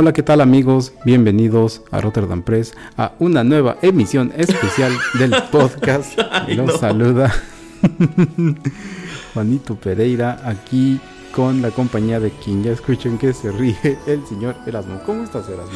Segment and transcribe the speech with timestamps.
[0.00, 0.92] Hola, ¿qué tal amigos?
[1.04, 6.16] Bienvenidos a Rotterdam Press, a una nueva emisión especial del podcast.
[6.46, 7.34] Los saluda
[9.34, 11.00] Juanito Pereira, aquí
[11.34, 15.00] con la compañía de quien ya escuchen que se ríe, el señor Erasmo.
[15.04, 15.72] ¿Cómo estás, Erasmo?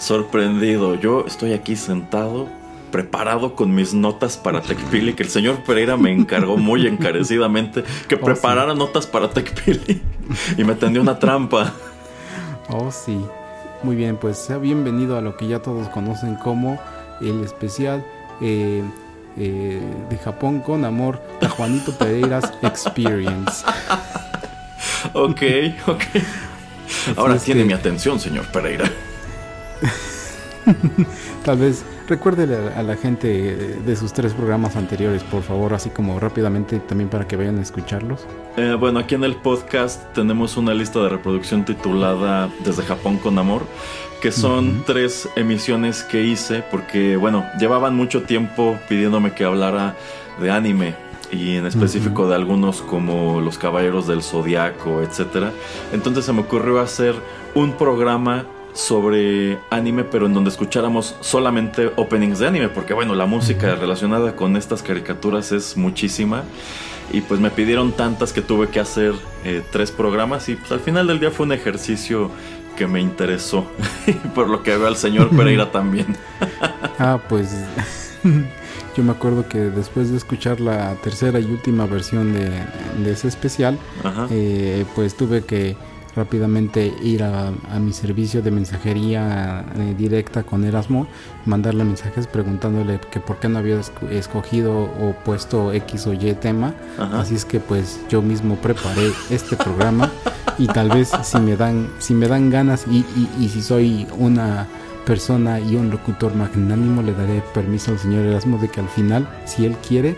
[0.00, 2.48] Sorprendido, yo estoy aquí sentado
[2.90, 8.14] preparado con mis notas para TechPili, que el señor Pereira me encargó muy encarecidamente que
[8.14, 10.00] Oh, preparara notas para TechPili
[10.56, 11.74] y me tendió una trampa.
[12.70, 13.20] Oh, sí.
[13.82, 16.78] Muy bien, pues sea bienvenido a lo que ya todos conocen como
[17.20, 18.04] el especial
[18.40, 18.82] eh,
[19.36, 23.64] eh, de Japón con amor, la Juanito Pereira's Experience.
[25.12, 25.42] Ok,
[25.86, 26.02] ok.
[27.16, 28.90] Ahora tiene que- mi atención, señor Pereira.
[31.44, 35.90] Tal vez recuérdele a, la gente de, de sus tres programas anteriores, por favor, así
[35.90, 38.26] como rápidamente también para que vayan a escucharlos.
[38.56, 43.38] Eh, bueno, aquí en el podcast tenemos una lista de reproducción titulada Desde Japón con
[43.38, 43.66] Amor,
[44.22, 49.94] que son tres emisiones que hice porque, bueno, llevaban mucho tiempo pidiéndome que hablara
[50.40, 50.94] de anime
[51.30, 55.48] y en específico de algunos como Los Caballeros del Zodiaco, etc.
[55.92, 57.14] Entonces se me ocurrió hacer
[57.54, 58.46] un programa
[58.76, 64.36] sobre anime, pero en donde escucháramos solamente openings de anime, porque bueno, la música relacionada
[64.36, 66.44] con estas caricaturas es muchísima.
[67.12, 70.80] Y pues me pidieron tantas que tuve que hacer eh, tres programas y pues al
[70.80, 72.30] final del día fue un ejercicio
[72.76, 73.66] que me interesó.
[74.06, 76.16] Y por lo que veo al señor Pereira también.
[76.98, 77.54] Ah, pues
[78.96, 82.50] yo me acuerdo que después de escuchar la tercera y última versión de,
[83.04, 83.78] de ese especial,
[84.30, 85.76] eh, pues tuve que
[86.16, 91.06] rápidamente ir a, a mi servicio de mensajería eh, directa con Erasmo,
[91.44, 96.32] mandarle mensajes preguntándole que por qué no había esco- escogido o puesto X o Y
[96.34, 96.74] tema.
[96.98, 97.20] Ajá.
[97.20, 100.10] Así es que pues yo mismo preparé este programa
[100.58, 104.06] y tal vez si me dan, si me dan ganas y, y- y si soy
[104.18, 104.66] una
[105.04, 109.28] persona y un locutor magnánimo le daré permiso al señor Erasmo de que al final,
[109.44, 110.16] si él quiere,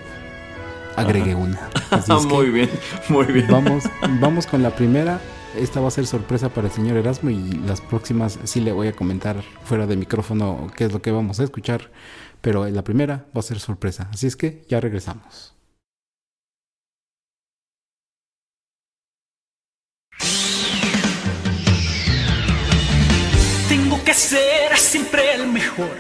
[0.97, 1.59] agregue una.
[1.91, 2.71] Así es que muy bien,
[3.09, 3.47] muy bien.
[3.51, 3.85] Vamos,
[4.21, 5.21] vamos con la primera.
[5.57, 8.89] Esta va a ser sorpresa para el señor Erasmo y las próximas sí le voy
[8.89, 11.91] a comentar fuera de micrófono qué es lo que vamos a escuchar.
[12.41, 14.09] Pero la primera va a ser sorpresa.
[14.13, 15.55] Así es que ya regresamos.
[23.69, 25.97] Tengo que ser siempre el mejor,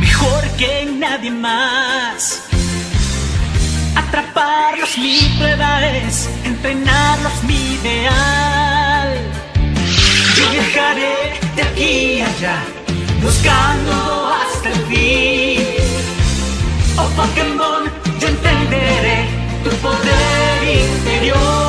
[0.00, 2.42] mejor que nadie más.
[3.94, 8.77] Atraparlos mi prueba es, entrenarlos mi ideal.
[10.50, 12.64] Viajaré de aquí allá,
[13.22, 15.62] buscando hasta el fin.
[16.96, 17.84] Oh Pokémon,
[18.18, 19.28] yo entenderé
[19.62, 21.67] tu poder interior.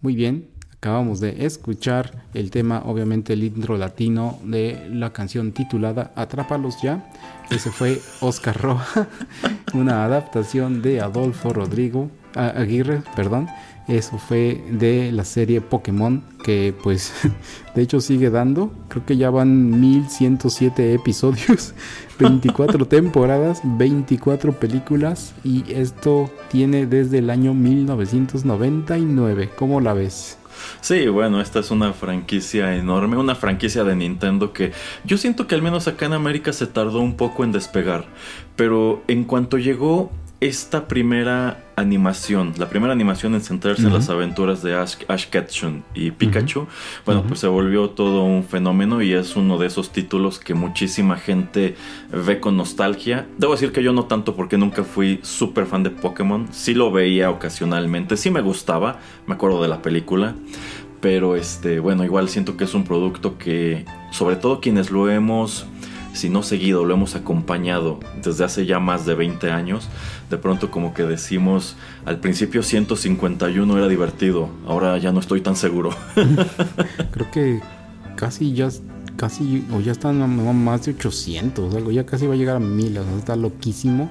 [0.00, 6.12] Muy bien, acabamos de escuchar el tema, obviamente el intro latino de la canción titulada
[6.14, 7.10] Atrápalos ya.
[7.50, 9.08] Ese fue Oscar Roja,
[9.74, 13.48] una adaptación de Adolfo Rodrigo a- Aguirre, perdón.
[13.88, 17.12] Eso fue de la serie Pokémon, que pues
[17.74, 18.70] de hecho sigue dando.
[18.88, 21.74] Creo que ya van 1107 episodios,
[22.18, 29.50] 24 temporadas, 24 películas y esto tiene desde el año 1999.
[29.56, 30.36] ¿Cómo la ves?
[30.82, 34.72] Sí, bueno, esta es una franquicia enorme, una franquicia de Nintendo que
[35.04, 38.06] yo siento que al menos acá en América se tardó un poco en despegar,
[38.56, 44.62] pero en cuanto llegó esta primera animación, la primera animación en centrarse en las aventuras
[44.62, 46.68] de Ash, Ash Ketchum y Pikachu,
[47.04, 51.16] bueno, pues se volvió todo un fenómeno y es uno de esos títulos que muchísima
[51.16, 51.74] gente
[52.12, 53.26] ve con nostalgia.
[53.36, 56.92] Debo decir que yo no tanto porque nunca fui súper fan de Pokémon, sí lo
[56.92, 60.34] veía ocasionalmente, sí me gustaba, me acuerdo de la película.
[61.00, 65.64] Pero este, bueno, igual siento que es un producto que, sobre todo quienes lo hemos
[66.18, 69.88] si no seguido, lo hemos acompañado desde hace ya más de 20 años,
[70.28, 75.54] de pronto como que decimos, al principio 151 era divertido, ahora ya no estoy tan
[75.54, 75.90] seguro.
[77.12, 77.60] Creo que
[78.16, 78.68] casi ya,
[79.16, 80.18] casi, o ya están
[80.64, 84.10] más de 800, algo, ya casi va a llegar a 1000, o sea, está loquísimo.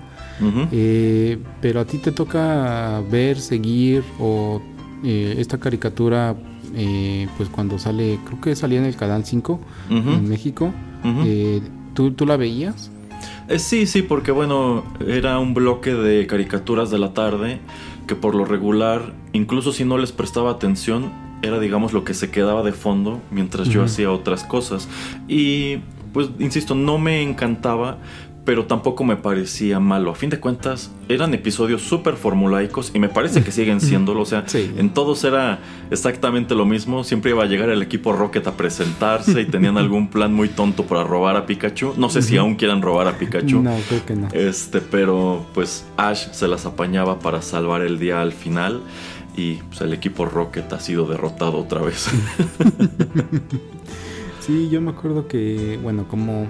[0.71, 4.61] Eh, pero a ti te toca ver, seguir o
[5.03, 6.35] eh, esta caricatura,
[6.73, 9.59] eh, pues cuando sale, creo que salía en el canal 5
[9.89, 10.71] en México.
[11.97, 12.91] ¿Tú, la veías?
[13.47, 17.59] Eh, sí, sí, porque bueno, era un bloque de caricaturas de la tarde
[18.05, 21.11] que por lo regular, incluso si no les prestaba atención,
[21.41, 24.87] era digamos lo que se quedaba de fondo mientras yo hacía otras cosas.
[25.27, 25.77] Y
[26.13, 27.97] pues, insisto, no me encantaba,
[28.47, 30.09] pero tampoco me parecía malo.
[30.09, 34.21] A fin de cuentas, eran episodios súper formulaicos y me parece que siguen siéndolo.
[34.21, 35.59] O sea, en todos era
[35.91, 37.03] exactamente lo mismo.
[37.03, 40.85] Siempre iba a llegar el equipo Rocket a presentarse y tenían algún plan muy tonto
[40.85, 41.95] para robar a Pikachu.
[41.97, 43.61] No sé si aún quieran robar a Pikachu.
[43.61, 44.29] No, creo que no.
[44.31, 48.81] Este, pero pues Ash se las apañaba para salvar el día al final.
[49.35, 52.07] Y pues, el equipo Rocket ha sido derrotado otra vez.
[54.39, 56.47] sí, yo me acuerdo que, bueno, como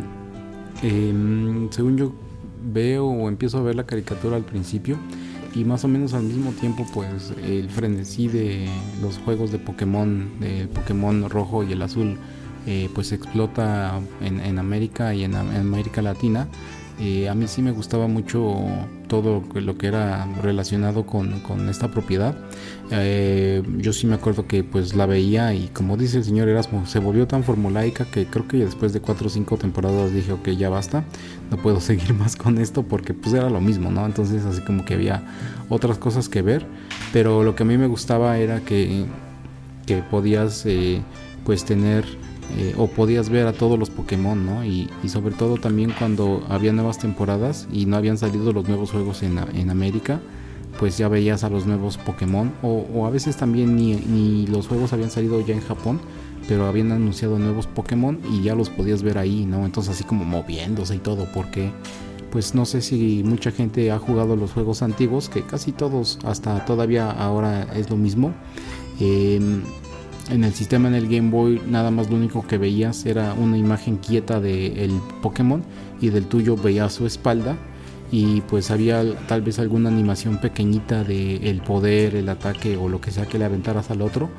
[0.83, 2.13] Em, según yo
[2.71, 4.97] veo o empiezo a ver la caricatura al principio
[5.55, 8.67] y más o menos al mismo tiempo pues el frenesí de
[9.01, 12.17] los juegos de Pokémon, de Pokémon rojo y el azul
[12.67, 16.47] eh, pues explota en, América y en, América Latina.
[16.99, 18.57] Eh, a mí sí me gustaba mucho
[19.07, 22.35] todo lo que era relacionado con, esta propiedad.
[22.91, 26.85] Eh, yo sí me acuerdo que pues la veía y como dice el señor Erasmo,
[26.85, 30.49] se volvió tan formulaica que creo que después de 4 o 5 temporadas dije, ok,
[30.49, 31.03] ya basta,
[31.51, 34.05] no puedo seguir más con esto porque pues era lo mismo, ¿no?
[34.05, 35.23] Entonces así como que había
[35.69, 36.65] otras cosas que ver,
[37.11, 39.05] pero lo que a mí me gustaba era que,
[39.85, 41.01] que podías eh,
[41.45, 42.05] pues tener
[42.55, 44.63] eh, o podías ver a todos los Pokémon, ¿no?
[44.63, 49.23] Y, sobre todo también cuando había nuevas temporadas y no habían salido los nuevos juegos
[49.23, 50.21] en, en América,
[50.79, 54.93] pues ya veías a los nuevos Pokémon, o, a veces también ni, ni, los juegos
[54.93, 55.99] habían salido ya en Japón,
[56.47, 59.65] pero habían anunciado nuevos Pokémon y ya los podías ver ahí, ¿no?
[59.65, 61.71] Entonces así como moviéndose y todo, porque
[62.31, 66.65] pues no sé si mucha gente ha jugado los juegos antiguos, que casi todos, hasta
[66.65, 68.33] todavía ahora es lo mismo.
[68.99, 69.39] Eh,
[70.29, 73.57] en el sistema en el Game Boy nada más lo único que veías era una
[73.57, 74.91] imagen quieta del
[75.21, 75.63] Pokémon
[76.01, 77.55] y del tuyo veías su espalda
[78.11, 83.01] y pues había tal vez alguna animación pequeñita de el poder, el ataque o lo
[83.01, 84.29] que sea que le aventaras al otro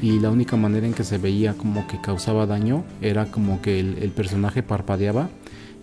[0.00, 3.80] y la única manera en que se veía como que causaba daño era como que
[3.80, 5.30] el, el personaje parpadeaba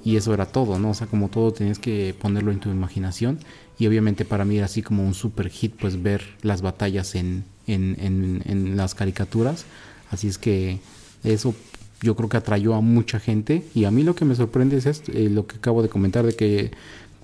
[0.06, 0.89] y eso era todo, ¿no?
[0.89, 3.39] O sea, como todo tenías que ponerlo en tu imaginación
[3.80, 7.45] y obviamente para mí era así como un super hit pues ver las batallas en,
[7.68, 9.65] en, las caricaturas.
[10.12, 10.80] Así es que
[11.24, 11.56] eso
[12.01, 13.65] yo creo que atrayó a mucha gente.
[13.74, 16.33] Y a mí lo que me sorprende es eh, lo que acabo de comentar de
[16.33, 16.71] que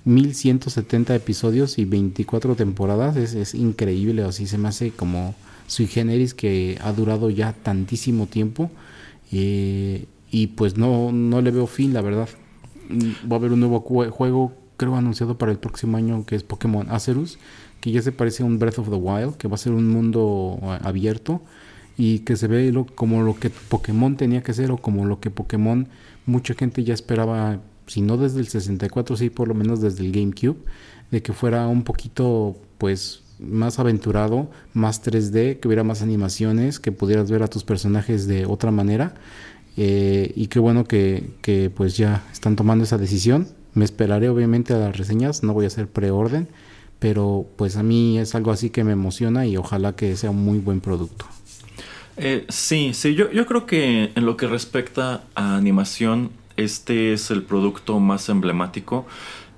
[0.06, 4.24] 1170 episodios y 24 temporadas es, es increíble.
[4.24, 5.36] Así se me hace como
[5.68, 8.72] sui generis que ha durado ya tantísimo tiempo.
[9.32, 12.30] Eh, y pues no, no le veo fin, la verdad.
[12.92, 16.90] Va a haber un nuevo juego, creo anunciado para el próximo año, que es Pokémon
[16.90, 17.38] Acerus
[17.80, 19.88] que ya se parece a un Breath of the Wild, que va a ser un
[19.88, 21.42] mundo eh, abierto
[21.98, 25.31] y que se ve como lo que Pokémon tenía que ser o como lo que
[25.31, 25.88] Pokémon
[26.26, 30.12] mucha gente ya esperaba, si no desde el 64, sí por lo menos desde el
[30.12, 30.57] GameCube,
[31.12, 36.92] de que fuera un poquito pues más aventurado, más 3D, que hubiera más animaciones, que
[36.92, 39.16] pudieras ver a tus personajes de otra manera.
[39.78, 43.48] Eh, y qué bueno que, que pues ya están tomando esa decisión.
[43.74, 46.48] Me esperaré obviamente a las reseñas, no voy a hacer preorden
[47.00, 50.44] pero pues a mí es algo así que me emociona y ojalá que sea un
[50.44, 51.26] muy buen producto.
[52.18, 57.32] Eh, sí, sí, yo, yo creo que en lo que respecta a animación, este es
[57.32, 59.08] el producto más emblemático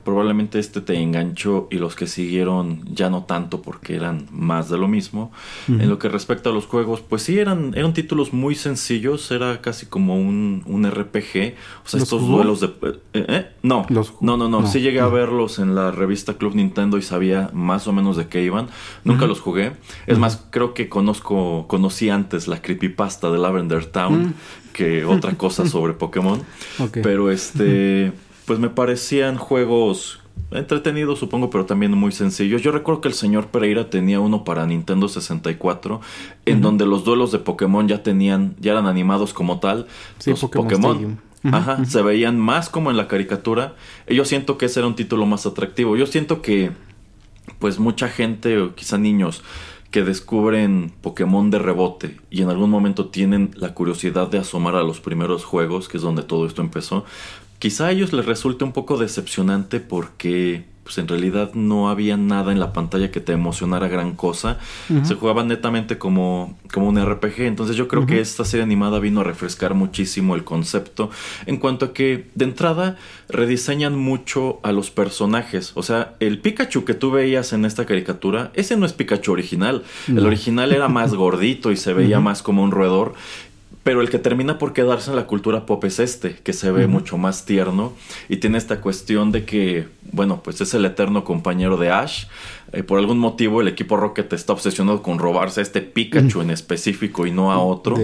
[0.04, 4.78] probablemente este te enganchó y los que siguieron ya no tanto porque eran más de
[4.78, 5.32] lo mismo.
[5.68, 9.62] En lo que respecta a los juegos, pues sí eran, eran títulos muy sencillos, era
[9.62, 11.56] casi como un, un RPG.
[11.86, 12.68] O sea, estos duelos de...
[13.14, 13.48] Eh, ¿eh?
[13.64, 17.50] No, no, no, no, Sí llegué a verlos en la revista Club Nintendo y sabía
[17.54, 18.68] más o menos de qué iban.
[19.04, 19.74] Nunca los jugué.
[20.08, 24.36] Es más, creo que conozco, conocí antes la creepypasta de Lavender Town
[24.72, 26.42] que otra cosa sobre Pokémon.
[26.92, 28.12] Pero este
[28.52, 30.20] pues me parecían juegos
[30.52, 32.58] entretenido supongo, pero también muy sencillo.
[32.58, 36.02] Yo recuerdo que el señor Pereira tenía uno para Nintendo 64
[36.46, 39.88] en donde los duelos de Pokémon ya tenían ya eran animados como tal.
[40.20, 43.76] Sí, los Pokémon ajá, se veían más como en la caricatura.
[44.06, 45.96] Y yo siento que ese era un título más atractivo.
[45.96, 46.72] Yo siento que
[47.60, 49.44] pues mucha gente o quizá niños
[49.92, 54.84] que descubren Pokémon de rebote y en algún momento tienen la curiosidad de asomar a
[54.84, 57.04] los primeros juegos, que es donde todo esto empezó,
[57.62, 62.52] quizá a ellos les resulte un poco decepcionante porque pues en realidad no había nada
[62.52, 64.58] en la pantalla que te emocionara gran cosa.
[65.04, 67.42] Se jugaba netamente como, como un RPG.
[67.42, 71.12] Entonces yo creo que esta serie animada vino a refrescar muchísimo el concepto.
[71.46, 72.98] En cuanto a que de entrada
[73.30, 75.72] rediseñan mucho a los personajes.
[75.76, 79.84] O sea, el Pikachu que tú veías en esta caricatura, ese no es Pikachu original.
[80.08, 83.14] El original era más gordito y se veía más como un roedor.
[83.84, 86.86] Pero el que termina por quedarse en la cultura pop es este, que se ve
[86.86, 87.94] mucho más tierno
[88.30, 92.26] y tiene esta cuestión de que, bueno, pues es el eterno compañero de Ash.
[92.74, 96.52] Eh, por algún motivo el equipo Rocket está obsesionado con robarse a este Pikachu en
[96.52, 97.98] específico y no a otro.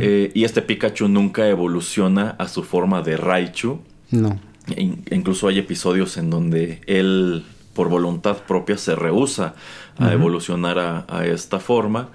[0.00, 3.78] Eh, y este Pikachu nunca evoluciona a su forma de Raichu.
[4.10, 4.40] No.
[4.74, 7.44] E in- incluso hay episodios en donde él,
[7.74, 9.54] por voluntad propia, se rehúsa
[9.98, 12.08] a evolucionar a, a esta forma.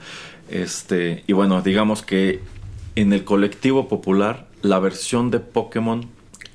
[0.50, 2.42] Este, y bueno, digamos que
[2.96, 6.10] en el colectivo popular, la versión de Pokémon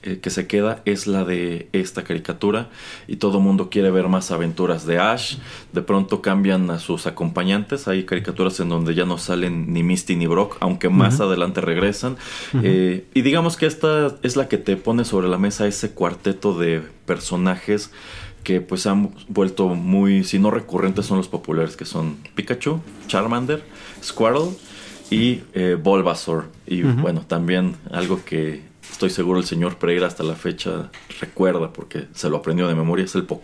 [0.07, 2.69] eh, que se queda es la de esta caricatura
[3.09, 5.39] y todo mundo quiere ver más aventuras de Ash.
[5.73, 7.89] De pronto cambian a sus acompañantes.
[7.89, 12.17] Hay caricaturas en donde ya no salen ni Misty ni Brock, aunque más adelante regresan.
[12.63, 16.57] Eh, y digamos que esta es la que te pone sobre la mesa ese cuarteto
[16.57, 17.91] de personajes
[18.45, 23.65] que pues han vuelto muy, si no recurrentes, son los populares, que son Pikachu, Charmander,
[24.05, 24.51] Squirtle
[25.11, 26.47] y eh, Bulbasaur.
[26.67, 32.07] Y bueno, también algo que estoy seguro el señor Pereira hasta la fecha recuerda, porque
[32.13, 33.27] se lo aprendió de memoria, es el.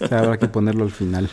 [0.00, 1.28] O sea, habrá que ponerlo al final.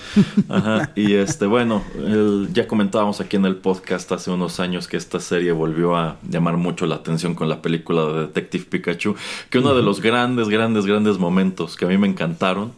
[0.50, 4.98] Ajá, y este, bueno, el- ya comentábamos aquí en el podcast hace unos años que
[4.98, 9.16] esta serie volvió a llamar mucho la atención con la película de Detective Pikachu,
[9.52, 12.72] que uno de los grandes, grandes, grandes momentos que a mí me encantaron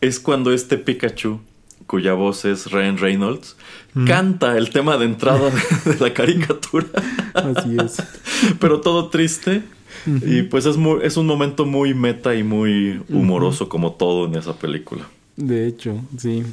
[0.00, 1.40] es cuando este Pikachu,
[1.90, 3.56] cuya voz es Ryan Reynolds,
[4.06, 6.86] canta el tema de entrada de, de la caricatura,
[7.34, 8.00] Así es.
[8.60, 9.64] pero todo triste.
[10.06, 14.36] Y pues es, muy, es un momento muy meta y muy humoroso como todo en
[14.36, 15.08] esa película.
[15.36, 16.44] De hecho, sí.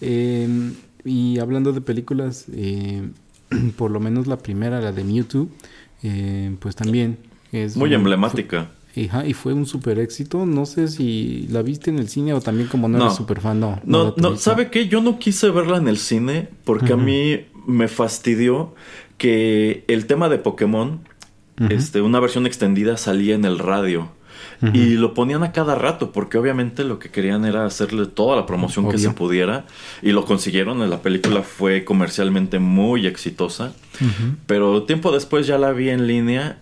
[0.00, 0.72] Eh,
[1.04, 3.08] y hablando de películas, eh,
[3.76, 5.48] por lo menos la primera, la de Mewtwo,
[6.02, 7.16] eh, pues también
[7.52, 8.70] es Muy emblemática.
[8.96, 10.46] Ajá, y fue un super éxito.
[10.46, 13.04] No sé si la viste en el cine o también como no, No.
[13.06, 13.80] eres super fan, no.
[13.84, 14.36] No, no.
[14.36, 14.88] ¿sabe qué?
[14.88, 18.74] Yo no quise verla en el cine porque a mí me fastidió
[19.18, 21.00] que el tema de Pokémon,
[21.68, 24.08] este, una versión extendida salía en el radio.
[24.74, 28.44] Y lo ponían a cada rato, porque obviamente lo que querían era hacerle toda la
[28.44, 29.64] promoción que se pudiera.
[30.02, 30.88] Y lo consiguieron.
[30.90, 33.72] La película fue comercialmente muy exitosa.
[34.46, 36.58] Pero tiempo después ya la vi en línea.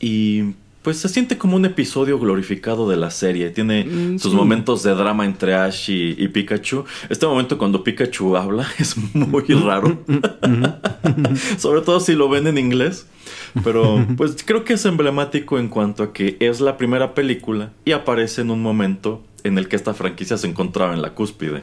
[0.00, 0.54] Y
[0.84, 3.50] pues se siente como un episodio glorificado de la serie.
[3.50, 4.36] Tiene Mm, sus sí.
[4.36, 6.84] momentos de drama entre Ash y, y Pikachu.
[7.08, 9.98] Este momento cuando Pikachu habla es muy raro.
[11.58, 13.06] Sobre todo si lo ven en inglés.
[13.64, 17.92] Pero pues creo que es emblemático en cuanto a que es la primera película y
[17.92, 21.62] aparece en un momento en el que esta franquicia se encontraba en la cúspide.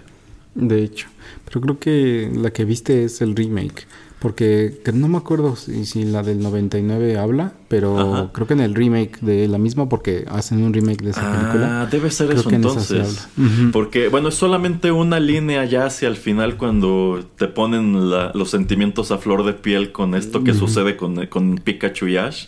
[0.55, 1.07] De hecho,
[1.45, 3.87] pero creo que la que viste es el remake.
[4.21, 8.29] Porque que no me acuerdo si, si la del 99 habla, pero Ajá.
[8.31, 11.81] creo que en el remake de la misma, porque hacen un remake de esa película.
[11.81, 13.27] Ah, debe ser eso en entonces.
[13.73, 18.51] Porque, bueno, es solamente una línea ya hacia el final cuando te ponen la- los
[18.51, 22.45] sentimientos a flor de piel con esto que sucede con, con Pikachu y Ash.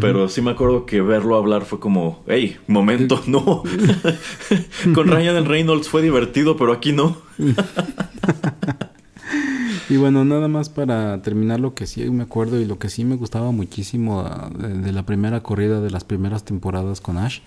[0.00, 3.62] Pero sí me acuerdo que verlo hablar fue como, hey, momento, no.
[4.94, 7.18] con Ryan Reynolds fue divertido, pero aquí no.
[9.90, 13.04] Y bueno, nada más para terminar lo que sí me acuerdo y lo que sí
[13.04, 17.40] me gustaba muchísimo ah, de, la primera corrida de las primeras temporadas con Ash,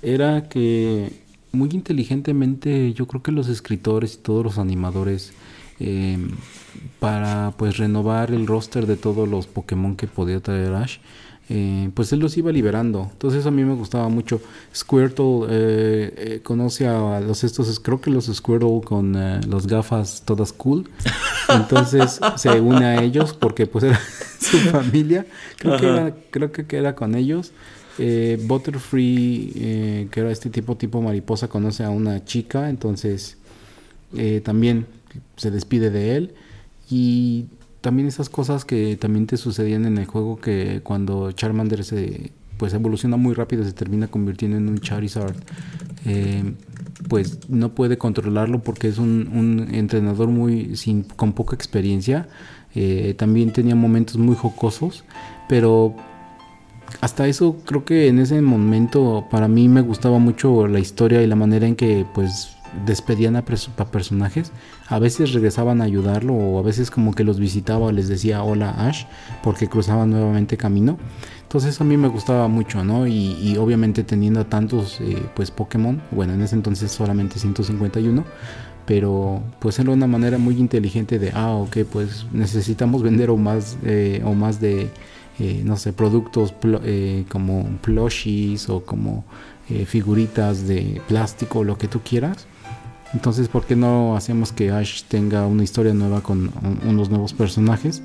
[0.00, 1.12] era que
[1.52, 5.34] muy inteligentemente yo creo que los escritores y todos los animadores
[5.78, 6.18] eh,
[7.00, 10.98] para pues renovar el roster de todos los Pokémon que podía traer Ash,
[11.50, 13.08] eh, pues él los iba liberando.
[13.12, 14.40] Entonces a mí me gustaba mucho.
[14.74, 20.22] Squirtle eh, eh, conoce a los estos, creo que los Squirtle con eh, los gafas
[20.24, 20.88] todas cool.
[21.48, 24.00] Entonces se une a ellos porque pues era
[24.38, 25.26] su familia.
[25.58, 27.52] Creo que era, creo que, era con ellos.
[27.98, 33.36] Butterfree, eh, que era este tipo tipo mariposa, conoce a una chica, entonces
[34.44, 34.86] también
[35.36, 36.34] se despide de él.
[36.90, 37.46] Y
[37.84, 42.72] también esas cosas que también te sucedían en el juego que cuando Charmander se pues
[42.72, 45.36] evoluciona muy rápido se termina convirtiendo en un Charizard.
[46.06, 46.54] Eh,
[47.10, 52.26] pues no puede controlarlo porque es un, un entrenador muy sin, con poca experiencia.
[52.74, 55.04] Eh, también tenía momentos muy jocosos,
[55.46, 55.94] pero
[57.02, 61.26] hasta eso creo que en ese momento para mí me gustaba mucho la historia y
[61.26, 62.53] la manera en que pues
[62.86, 64.52] despedían a, pers- a personajes.
[64.88, 68.42] A veces regresaban a ayudarlo o a veces como que los visitaba o les decía
[68.42, 69.04] hola Ash
[69.42, 70.98] porque cruzaban nuevamente camino.
[71.42, 73.06] Entonces a mí me gustaba mucho, ¿no?
[73.06, 78.24] Y, obviamente teniendo a tantos eh, pues Pokémon, bueno en ese entonces solamente 151,
[78.86, 83.78] pero pues era una manera muy inteligente de, ah, ok, pues necesitamos vender o más,
[83.84, 84.88] eh, o más de,
[85.38, 89.24] eh, no sé, productos pl- como plushies o como
[89.86, 92.46] figuritas de plástico, lo que tú quieras.
[93.14, 97.32] Entonces, ¿por qué no hacemos que Ash tenga una historia nueva con un- unos nuevos
[97.32, 98.02] personajes?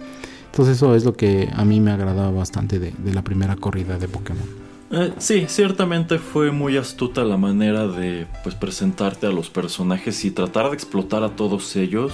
[0.51, 3.97] Entonces eso es lo que a mí me agradaba bastante de, de la primera corrida
[3.97, 4.43] de Pokémon.
[4.91, 10.31] Eh, sí, ciertamente fue muy astuta la manera de pues presentarte a los personajes y
[10.31, 12.11] tratar de explotar a todos ellos,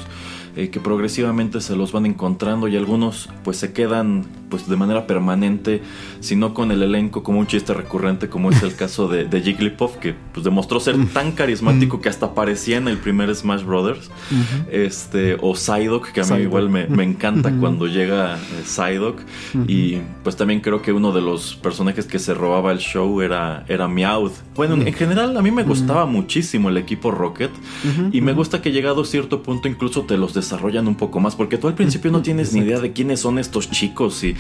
[0.56, 5.08] eh, que progresivamente se los van encontrando y algunos pues se quedan pues de manera
[5.08, 5.82] permanente,
[6.20, 9.42] si no con el elenco como un chiste recurrente como es el caso de, de
[9.42, 14.10] Jigglypuff, que pues demostró ser tan carismático que hasta aparecía en el primer Smash Brothers,
[14.72, 16.44] este o Psyduck, que a mí Psyduck.
[16.44, 19.22] igual me, me encanta cuando llega eh, Psyduck.
[19.68, 23.66] Y pues también creo que uno de los personajes que se robaba el show era,
[23.68, 24.34] era Meowth.
[24.56, 27.52] Bueno, en general a mí me gustaba muchísimo el equipo Rocket
[28.12, 31.36] y me gusta que llegado a cierto punto incluso te los desarrollan un poco más
[31.36, 34.36] porque tú al principio no tienes ni idea de quiénes son estos chicos y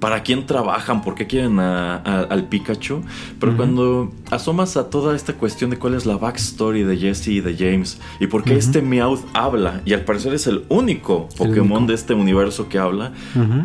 [0.00, 3.02] para quién trabajan, por qué quieren a- a- al Pikachu,
[3.38, 7.40] pero cuando asomas a toda esta cuestión de cuál es la backstory de Jesse y
[7.40, 11.36] de James y por qué este Meowth habla y al parecer es el único El
[11.36, 11.86] Pokémon único.
[11.88, 13.12] de este universo que habla,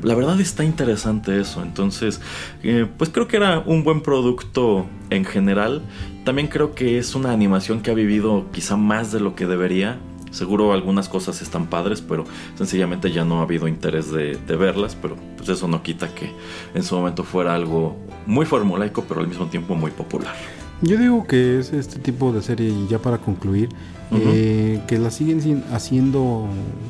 [0.04, 1.62] la verdad está interesante eso.
[1.64, 2.20] Entonces,
[2.64, 5.82] eh, pues creo que era un buen producto en general.
[6.26, 9.98] También creo que es una animación que ha vivido quizá más de lo que debería.
[10.36, 12.26] Seguro algunas cosas están padres, pero
[12.56, 14.98] sencillamente ya no ha habido interés de, de verlas.
[15.02, 16.32] Pero pues eso no quita que
[16.74, 20.34] en su momento fuera algo muy formulaico, pero al mismo tiempo muy popular.
[20.82, 23.70] Yo digo que es este tipo de serie, y ya para concluir,
[24.12, 26.48] eh, que la siguen haciendo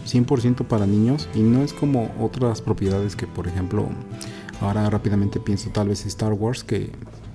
[0.08, 3.88] 100% para niños y no es como otras propiedades que, por ejemplo,
[4.60, 6.90] ahora rápidamente pienso tal vez Star Wars, que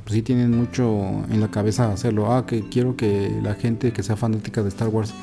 [0.04, 2.32] pues, sí tienen mucho en la cabeza hacerlo.
[2.32, 5.14] Ah, que quiero que la gente que sea fanática de Star Wars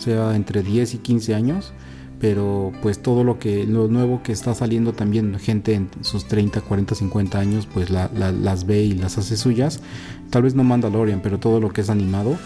[0.00, 1.72] sea entre 10 y 15 años.
[2.20, 6.60] Pero pues todo lo que lo nuevo que está saliendo también gente en sus 30,
[6.60, 9.80] 40, 50 años pues la- la- las ve y las hace suyas.
[10.28, 12.36] Tal vez no Mandalorian, pero todo lo que es animado.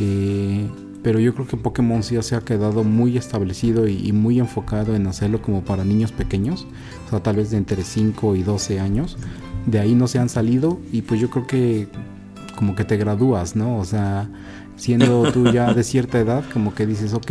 [0.00, 0.68] eh,
[1.02, 4.94] pero yo creo que Pokémon sí se ha quedado muy establecido y, y muy enfocado
[4.94, 6.66] en hacerlo como para niños pequeños.
[7.06, 9.16] O sea, tal vez de entre 5 y 12 años.
[9.66, 11.88] De ahí no se han salido y pues yo creo que
[12.56, 13.78] como que te gradúas, ¿no?
[13.78, 14.28] O sea,
[14.82, 17.30] siendo tú ya de cierta edad, como que dices, ok,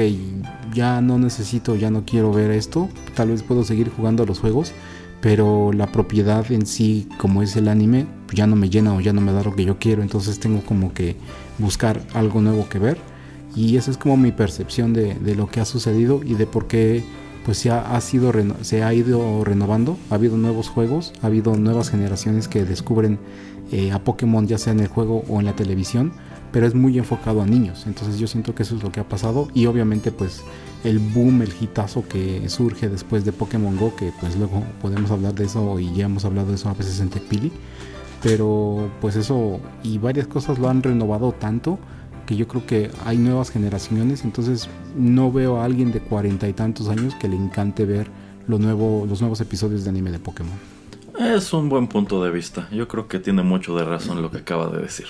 [0.74, 4.40] ya no necesito, ya no quiero ver esto, tal vez puedo seguir jugando a los
[4.40, 4.72] juegos,
[5.20, 9.12] pero la propiedad en sí, como es el anime, ya no me llena o ya
[9.12, 11.18] no me da lo que yo quiero, entonces tengo como que
[11.58, 12.98] buscar algo nuevo que ver.
[13.54, 16.68] Y esa es como mi percepción de, de lo que ha sucedido y de por
[16.68, 17.04] qué
[17.44, 21.90] pues se ha, sido se ha ido renovando, ha habido nuevos juegos, ha habido nuevas
[21.90, 23.20] generaciones que descubren
[23.74, 26.14] eh, a Pokémon ya sea en el juego o en la televisión,
[26.52, 29.08] pero es muy enfocado a niños, entonces yo siento que eso es lo que ha
[29.08, 30.44] pasado y obviamente pues
[30.84, 35.34] el boom, el hitazo que surge después de Pokémon Go, que pues luego podemos hablar
[35.34, 37.52] de eso y ya hemos hablado de eso a veces en TechPili,
[38.24, 41.80] pero pues eso y varias cosas lo han renovado tanto
[42.26, 46.54] que yo creo que hay nuevas generaciones, entonces no veo a alguien de cuarenta y
[46.54, 48.08] tantos años que le encante ver
[48.48, 50.54] lo nuevo, los nuevos episodios de anime de Pokémon.
[51.20, 52.68] Es un buen punto de vista.
[52.72, 55.08] Yo creo que tiene mucho de razón lo que acaba de decir.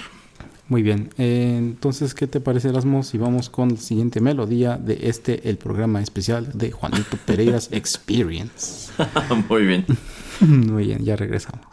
[0.71, 4.99] Muy bien, eh, entonces, ¿qué te parece Erasmo si vamos con la siguiente melodía de
[5.09, 8.89] este, el programa especial de Juanito Pereiras Experience?
[9.49, 9.85] Muy bien.
[10.39, 11.67] Muy bien, ya regresamos.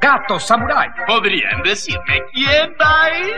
[0.00, 0.88] Gato Samurai.
[1.06, 3.36] ¿Podrían decirme quién va a ir?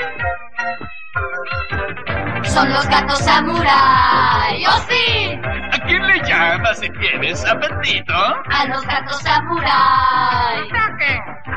[2.44, 4.64] Son los gatos samurai.
[4.66, 5.38] ¡Oh, sí!
[5.74, 8.14] ¿A quién le llamas si tienes apetito?
[8.14, 10.68] A los gatos samurai.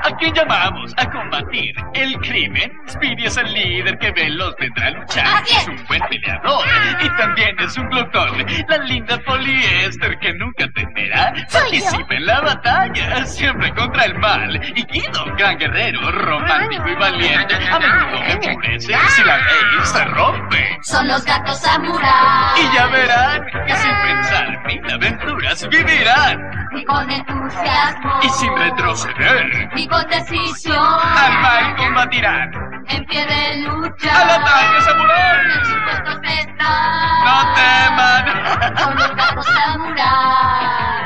[0.03, 2.71] ¿A quién llamamos a combatir el crimen?
[2.89, 5.27] Speedy es el líder que veloz vendrá a luchar.
[5.27, 5.67] Así es.
[5.67, 6.65] Un buen peleador
[6.99, 8.45] y también es un glotón.
[8.67, 11.33] La linda poliéster que nunca temerá.
[11.51, 14.55] Participa en la batalla, siempre contra el mal.
[14.75, 20.77] Y Guido, gran guerrero, romántico y valiente, a menudo enfurece si la ley se rompe.
[20.81, 22.61] Son los gatos samurai.
[22.61, 26.51] Y ya verán que sin pensar mil aventuras vivirán.
[26.75, 28.19] Y con entusiasmo.
[28.23, 30.77] Y sin retroceder, Y con decisión.
[30.77, 32.51] al mal combatirán.
[32.87, 34.21] En pie de lucha.
[34.21, 35.47] ¡Al ataque, samurái!
[35.59, 37.25] Dispuestos están.
[37.25, 38.77] ¡No teman!
[38.77, 40.96] Son los gatos samurai.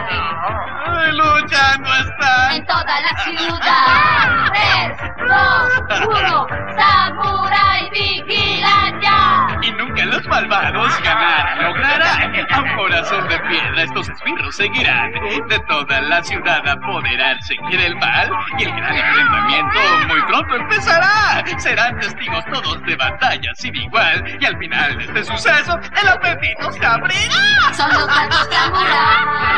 [1.09, 2.53] Luchando están.
[2.53, 4.45] En toda la ciudad.
[4.51, 6.47] Tres, dos, uno.
[6.77, 9.57] Samurai vigilan ya.
[9.61, 12.35] Y nunca los malvados ganarán, lograrán.
[12.51, 15.11] A un corazón de piedra estos esbirros seguirán.
[15.47, 18.29] De toda la ciudad apoderarse quiere el mal.
[18.57, 21.43] Y el gran enfrentamiento muy pronto empezará.
[21.57, 24.37] Serán testigos todos de batalla sin igual.
[24.39, 27.73] Y al final de este suceso, el apetito se abrirá.
[27.73, 28.07] Son los
[28.49, 29.51] samurai.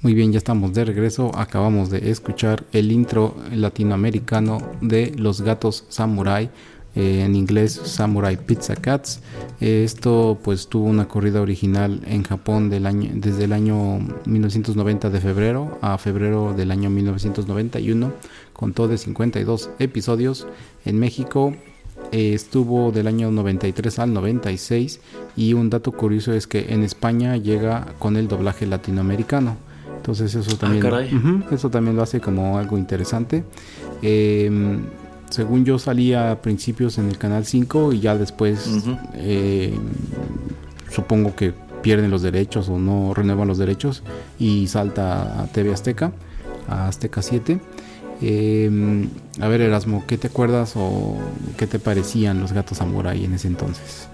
[0.00, 1.32] Muy bien, ya estamos de regreso.
[1.36, 6.50] Acabamos de escuchar el intro latinoamericano de Los Gatos Samurai,
[6.94, 9.20] eh, en inglés Samurai Pizza Cats.
[9.58, 15.98] Esto pues tuvo una corrida original en Japón desde el año 1990 de febrero a
[15.98, 18.12] febrero del año 1991.
[18.52, 20.46] Contó de 52 episodios.
[20.84, 21.54] En México
[22.12, 25.00] eh, estuvo del año 93 al 96
[25.36, 29.56] y un dato curioso es que en España llega con el doblaje latinoamericano.
[29.96, 31.14] Entonces eso también, caray.
[31.14, 33.44] Ujú, eso también lo hace como algo interesante.
[34.02, 34.78] Eh,
[35.30, 38.82] según yo salía a principios en el canal 5 y ya después
[39.14, 39.74] eh,
[40.90, 44.02] supongo que pierden los derechos o no renuevan los derechos
[44.38, 46.12] y salta a TV Azteca,
[46.68, 47.60] a Azteca 7.
[48.20, 49.06] Eh,
[49.40, 51.16] a ver Erasmo, ¿qué te acuerdas o
[51.56, 54.08] qué te parecían los gatos samurai en ese entonces?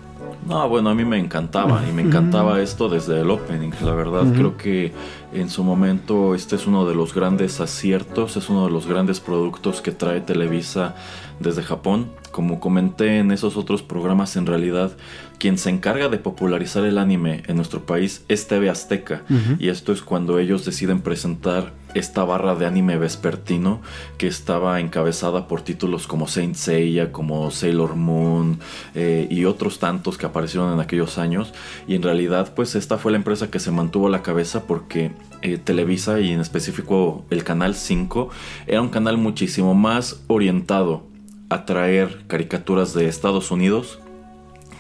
[0.47, 4.25] No, bueno, a mí me encantaba y me encantaba esto desde el opening, la verdad.
[4.35, 4.93] Creo que
[5.33, 9.21] en su momento este es uno de los grandes aciertos, es uno de los grandes
[9.21, 10.97] productos que trae Televisa
[11.41, 12.11] desde Japón.
[12.31, 14.93] Como comenté en esos otros programas, en realidad
[15.39, 19.23] quien se encarga de popularizar el anime en nuestro país es TV Azteca.
[19.59, 23.81] Y esto es cuando ellos deciden presentar esta barra de anime vespertino
[24.19, 28.59] que estaba encabezada por títulos como Saint Seiya, como Sailor Moon
[28.95, 31.55] eh, y otros tantos que aparecieron en aquellos años.
[31.87, 35.13] Y en realidad, pues esta fue la empresa que se mantuvo a la cabeza porque
[35.43, 38.29] eh, Televisa y en específico el canal 5
[38.67, 41.07] era un canal muchísimo más orientado
[41.49, 44.01] a traer caricaturas de Estados Unidos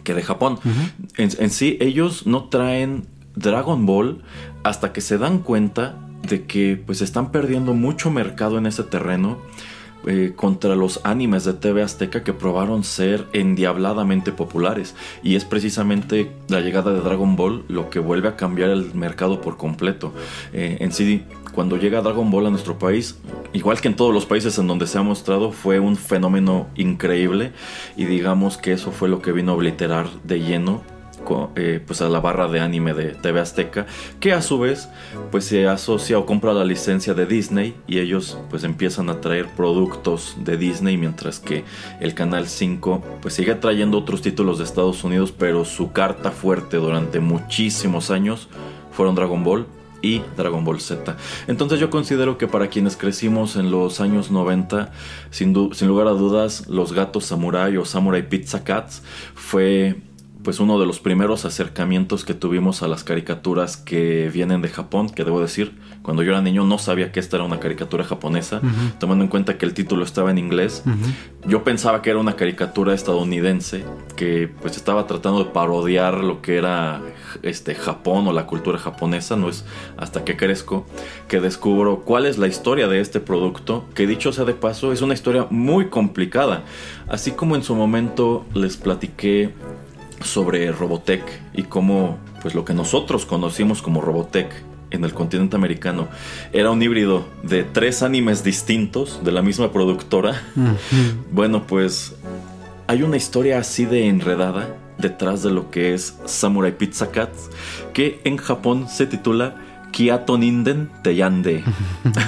[0.02, 0.58] que de Japón.
[1.16, 4.22] en, en sí, ellos no traen Dragon Ball
[4.62, 5.96] hasta que se dan cuenta
[6.28, 9.38] de que pues están perdiendo mucho mercado en ese terreno
[10.06, 14.94] eh, contra los animes de TV Azteca que probaron ser endiabladamente populares.
[15.22, 19.40] Y es precisamente la llegada de Dragon Ball lo que vuelve a cambiar el mercado
[19.40, 20.12] por completo.
[20.52, 23.18] Eh, en sí, cuando llega Dragon Ball a nuestro país,
[23.54, 27.52] igual que en todos los países en donde se ha mostrado, fue un fenómeno increíble.
[27.96, 30.82] Y digamos que eso fue lo que vino a obliterar de lleno
[31.56, 33.86] eh, pues a la barra de anime de TV Azteca,
[34.20, 34.88] que a su vez
[35.30, 39.46] pues se asocia o compra la licencia de Disney y ellos pues empiezan a traer
[39.56, 41.64] productos de Disney mientras que
[42.00, 46.76] el canal 5 pues sigue trayendo otros títulos de Estados Unidos, pero su carta fuerte
[46.76, 48.48] durante muchísimos años
[48.92, 49.66] fueron Dragon Ball
[50.04, 51.16] y Dragon Ball Z.
[51.46, 54.92] Entonces yo considero que para quienes crecimos en los años 90,
[55.30, 59.02] sin, sin lugar a dudas, los gatos samurai o samurai pizza cats
[59.34, 59.96] fue
[60.44, 65.08] pues uno de los primeros acercamientos que tuvimos a las caricaturas que vienen de Japón,
[65.08, 68.60] que debo decir, cuando yo era niño no sabía que esta era una caricatura japonesa,
[69.00, 70.84] tomando en cuenta que el título estaba en inglés.
[71.46, 73.84] Yo pensaba que era una caricatura estadounidense
[74.16, 77.00] que pues estaba tratando de parodiar lo que era
[77.42, 79.64] este Japón o la cultura japonesa, no es
[79.96, 80.86] hasta que crezco
[81.26, 85.00] que descubro cuál es la historia de este producto, que dicho sea de paso es
[85.00, 86.64] una historia muy complicada,
[87.08, 89.54] así como en su momento les platiqué
[90.22, 94.50] sobre Robotech y cómo pues lo que nosotros conocimos como Robotech
[94.90, 96.08] en el continente americano
[96.52, 100.42] era un híbrido de tres animes distintos de la misma productora.
[101.30, 102.14] Bueno, pues
[102.86, 107.50] hay una historia así de enredada detrás de lo que es Samurai Pizza Cats,
[107.92, 109.56] que en Japón se titula
[109.90, 111.64] Kiato Ninden Teyande.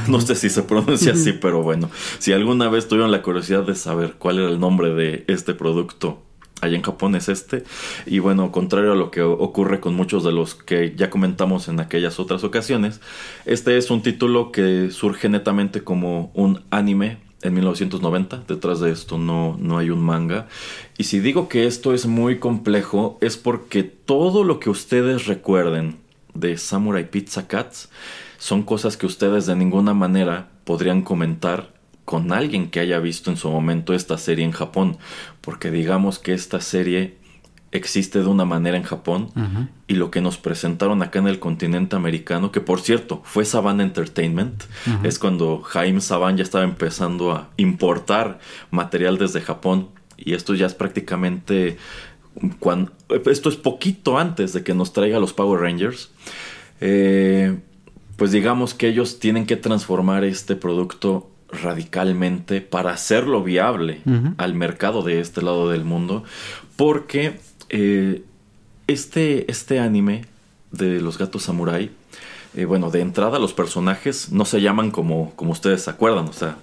[0.08, 3.74] no sé si se pronuncia así, pero bueno, si alguna vez tuvieron la curiosidad de
[3.74, 6.25] saber cuál era el nombre de este producto
[6.60, 7.64] allá en Japón es este.
[8.06, 11.80] Y bueno, contrario a lo que ocurre con muchos de los que ya comentamos en
[11.80, 13.00] aquellas otras ocasiones,
[13.44, 18.44] este es un título que surge netamente como un anime en 1990.
[18.48, 20.48] Detrás de esto no, no hay un manga.
[20.98, 25.96] Y si digo que esto es muy complejo, es porque todo lo que ustedes recuerden
[26.34, 27.88] de Samurai Pizza Cats
[28.38, 31.75] son cosas que ustedes de ninguna manera podrían comentar
[32.06, 34.96] con alguien que haya visto en su momento esta serie en Japón,
[35.42, 37.18] porque digamos que esta serie
[37.72, 39.28] existe de una manera en Japón
[39.88, 43.80] y lo que nos presentaron acá en el continente americano, que por cierto fue Saban
[43.80, 44.62] Entertainment,
[45.02, 48.38] es cuando Jaime Saban ya estaba empezando a importar
[48.70, 51.76] material desde Japón y esto ya es prácticamente
[52.60, 52.92] cuando,
[53.26, 56.10] esto es poquito antes de que nos traiga los Power Rangers.
[56.80, 57.58] Eh,
[58.16, 61.30] pues digamos que ellos tienen que transformar este producto
[61.62, 64.00] radicalmente para hacerlo viable
[64.38, 66.24] al mercado de este lado del mundo.
[66.76, 68.22] Porque eh,
[68.86, 70.24] este, este anime
[70.70, 71.90] de los gatos samurai,
[72.54, 76.28] eh, bueno, de entrada los personajes no se llaman como, como ustedes se acuerdan.
[76.28, 76.56] O sea,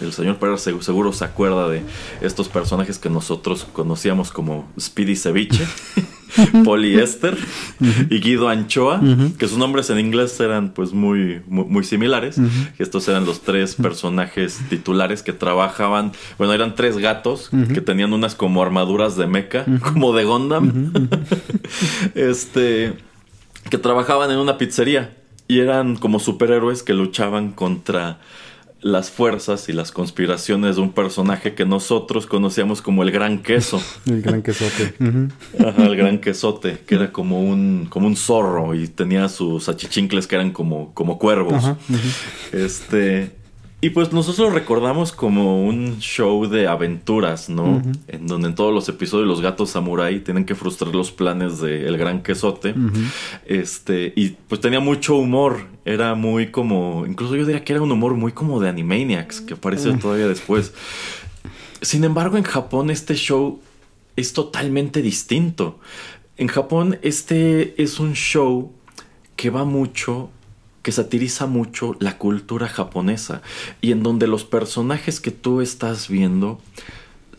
[0.00, 1.82] el, señor Pérez seguro, se acuerda de
[2.20, 5.66] estos personajes que nosotros conocíamos como Speedy Ceviche.
[6.64, 7.36] Poliéster
[8.08, 9.00] y Guido Anchoa,
[9.36, 12.40] que sus nombres en inglés eran pues muy, muy, similares.
[12.78, 18.34] estos eran los tres personajes titulares que trabajaban, bueno, eran tres gatos que tenían unas
[18.34, 20.92] como armaduras de mecha, como de Gondam.
[22.14, 22.94] este,
[23.68, 25.16] que trabajaban en una pizzería
[25.48, 28.20] y eran como superhéroes que luchaban contra
[28.82, 33.82] las fuerzas y las conspiraciones de un personaje que nosotros conocíamos como el gran queso.
[34.06, 34.94] el gran quesote.
[35.58, 40.26] Ajá, el gran quesote, que era como un, como un zorro y tenía sus achichincles
[40.26, 41.64] que eran como, como cuervos.
[42.52, 43.39] Este.
[43.82, 47.82] Y pues nosotros lo recordamos como un show de aventuras, ¿no?
[48.08, 51.86] En donde en todos los episodios los gatos samurai tienen que frustrar los planes del
[51.86, 52.74] el gran quesote.
[53.46, 55.66] Este, y pues tenía mucho humor.
[55.86, 57.06] Era muy como.
[57.06, 60.74] Incluso yo diría que era un humor muy como de Animaniacs, que aparece todavía después.
[61.80, 63.60] Sin embargo, en Japón este show
[64.16, 65.80] es totalmente distinto.
[66.36, 68.72] En Japón, este es un show
[69.36, 70.30] que va mucho
[70.82, 73.42] que satiriza mucho la cultura japonesa
[73.80, 76.60] y en donde los personajes que tú estás viendo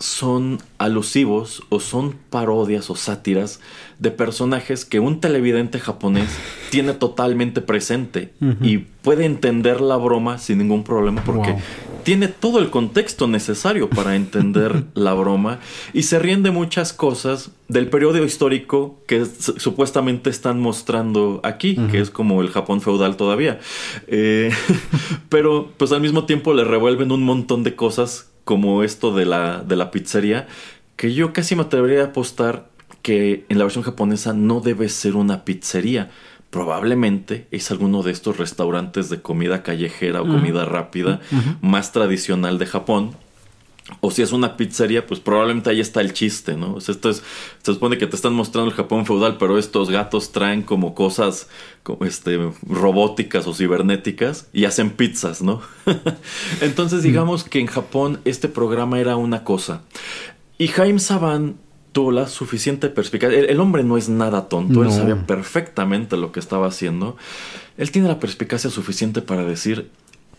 [0.01, 3.59] son alusivos o son parodias o sátiras
[3.99, 6.29] de personajes que un televidente japonés
[6.71, 11.55] tiene totalmente presente y puede entender la broma sin ningún problema porque
[12.03, 15.59] tiene todo el contexto necesario para entender la broma
[15.93, 21.99] y se ríen de muchas cosas del periodo histórico que supuestamente están mostrando aquí, que
[21.99, 23.59] es como el Japón feudal todavía.
[24.07, 24.51] Eh,
[25.29, 29.63] pero pues al mismo tiempo le revuelven un montón de cosas como esto de la,
[29.63, 30.47] de la pizzería,
[30.95, 32.69] que yo casi me atrevería a apostar
[33.01, 36.11] que en la versión japonesa no debe ser una pizzería
[36.51, 41.21] probablemente es alguno de estos restaurantes de comida callejera o comida rápida
[41.61, 43.15] más tradicional de Japón.
[43.99, 46.77] O si es una pizzería, pues probablemente ahí está el chiste, ¿no?
[46.77, 47.23] esto es,
[47.61, 51.49] se supone que te están mostrando el Japón feudal, pero estos gatos traen como cosas
[51.83, 52.37] como este,
[52.67, 55.61] robóticas o cibernéticas y hacen pizzas, ¿no?
[56.61, 59.81] Entonces digamos que en Japón este programa era una cosa.
[60.57, 61.55] Y Jaime Saban
[61.91, 63.39] tuvo la suficiente perspicacia.
[63.39, 67.17] El, hombre no es nada tonto, él sabía perfectamente lo que estaba haciendo.
[67.77, 69.89] Él tiene la perspicacia suficiente para decir,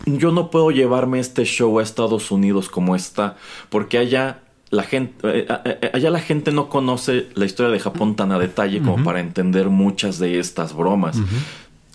[0.07, 3.37] yo no puedo llevarme este show a Estados Unidos como está,
[3.69, 7.79] porque allá la gente, eh, eh, eh, allá la gente no conoce la historia de
[7.79, 11.19] Japón tan a detalle como para entender muchas de estas bromas.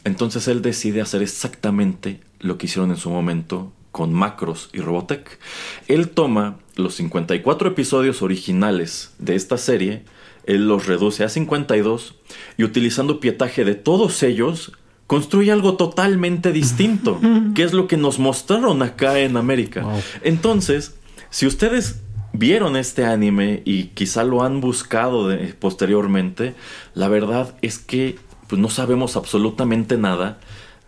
[0.03, 5.39] Entonces él decide hacer exactamente lo que hicieron en su momento con Macros y Robotech.
[5.87, 10.03] Él toma los 54 episodios originales de esta serie,
[10.45, 12.15] él los reduce a 52
[12.57, 14.71] y utilizando pietaje de todos ellos,
[15.05, 17.19] construye algo totalmente distinto,
[17.55, 19.85] que es lo que nos mostraron acá en América.
[20.23, 20.95] Entonces,
[21.29, 22.01] si ustedes
[22.33, 26.55] vieron este anime y quizá lo han buscado posteriormente,
[26.93, 30.39] la verdad es que pues, no sabemos absolutamente nada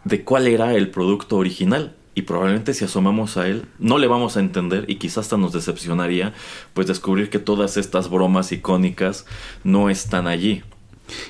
[0.03, 4.35] de cuál era el producto original y probablemente si asomamos a él no le vamos
[4.35, 6.33] a entender y quizás hasta nos decepcionaría
[6.73, 9.25] pues descubrir que todas estas bromas icónicas
[9.63, 10.61] no están allí.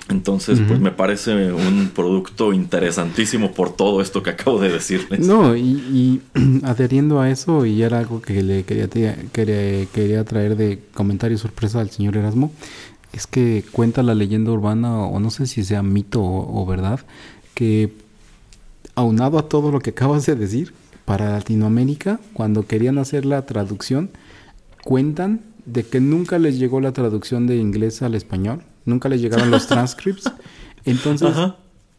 [0.10, 5.26] Entonces, pues me parece un producto interesantísimo por todo esto que acabo de decirles.
[5.26, 6.22] No, y,
[6.64, 11.80] adheriendo a eso, y era algo que le quería, quería, quería traer de comentario sorpresa
[11.80, 12.52] al señor Erasmo,
[13.14, 17.00] es que cuenta la leyenda urbana, o no sé si sea mito o verdad,
[17.54, 17.94] que
[18.96, 20.74] aunado a todo lo que acabas de decir,
[21.10, 24.12] para Latinoamérica, cuando querían hacer la traducción,
[24.84, 29.50] cuentan de que nunca les llegó la traducción de inglés al español, nunca les llegaron
[29.50, 30.32] los transcripts.
[30.86, 31.56] Entonces, Ajá.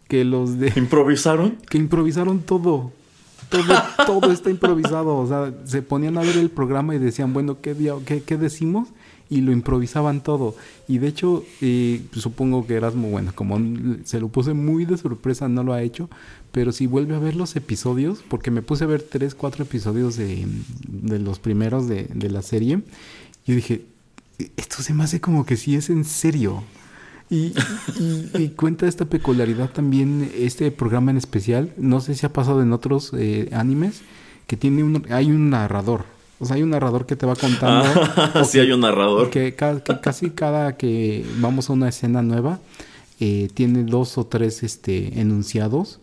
[0.06, 1.58] que los de ¿Improvisaron?
[1.68, 2.92] que improvisaron todo.
[3.48, 5.16] Todo, todo está improvisado.
[5.16, 7.74] O sea, se ponían a ver el programa y decían, bueno, ¿qué,
[8.06, 8.90] qué, qué decimos?
[9.30, 10.56] Y lo improvisaban todo.
[10.88, 13.58] Y de hecho, eh, supongo que Erasmo, bueno, como
[14.04, 16.10] se lo puse muy de sorpresa, no lo ha hecho.
[16.50, 20.16] Pero si vuelve a ver los episodios, porque me puse a ver tres, cuatro episodios
[20.16, 20.46] de,
[20.88, 22.82] de los primeros de, de la serie.
[23.46, 23.84] Y dije,
[24.56, 26.62] esto se me hace como que sí es en serio.
[27.32, 27.52] Y
[28.56, 31.72] cuenta esta peculiaridad también este programa en especial.
[31.76, 34.00] No sé si ha pasado en otros eh, animes
[34.48, 36.06] que tiene un hay un narrador.
[36.40, 37.86] O sea, hay un narrador que te va contando.
[38.34, 39.30] o sí que- hay un narrador.
[39.30, 42.58] que, ca- que casi cada que vamos a una escena nueva
[43.20, 46.00] eh, tiene dos o tres este enunciados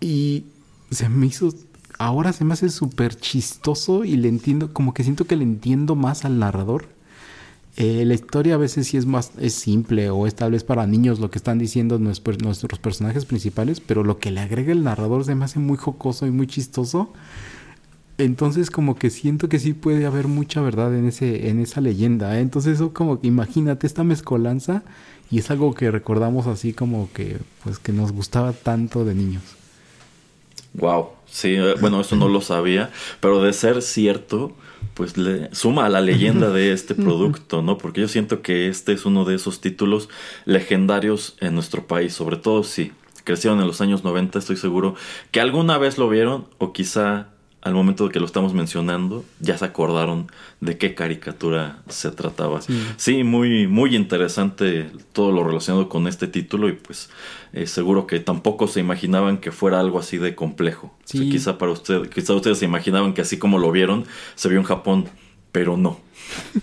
[0.00, 0.44] y
[0.90, 1.54] se me hizo
[1.98, 5.94] ahora se me hace súper chistoso y le entiendo como que siento que le entiendo
[5.94, 6.86] más al narrador
[7.76, 10.86] Eh, la historia a veces sí es más es simple o es tal vez para
[10.86, 14.82] niños lo que están diciendo nuestros, nuestros personajes principales pero lo que le agrega el
[14.84, 17.12] narrador se me hace muy jocoso y muy chistoso
[18.18, 22.36] entonces como que siento que sí puede haber mucha verdad en ese en esa leyenda.
[22.38, 22.40] ¿eh?
[22.40, 24.82] Entonces eso como que imagínate esta mezcolanza
[25.30, 29.42] y es algo que recordamos así como que pues que nos gustaba tanto de niños.
[30.74, 34.52] Wow, sí, eh, bueno, eso no lo sabía, pero de ser cierto,
[34.94, 37.78] pues le suma a la leyenda de este producto, ¿no?
[37.78, 40.08] Porque yo siento que este es uno de esos títulos
[40.46, 44.96] legendarios en nuestro país, sobre todo si crecieron en los años 90, estoy seguro
[45.30, 47.28] que alguna vez lo vieron o quizá
[47.64, 52.60] al momento de que lo estamos mencionando ya se acordaron de qué caricatura se trataba.
[52.60, 52.78] Sí.
[52.98, 57.08] Sí, muy, muy interesante todo lo relacionado con este título y pues
[57.54, 60.94] eh, seguro que tampoco se imaginaban que fuera algo así de complejo.
[61.04, 61.18] Sí.
[61.18, 64.50] O sea, quizá para usted, quizá ustedes se imaginaban que así como lo vieron, se
[64.50, 65.08] vio en Japón,
[65.50, 66.00] pero no.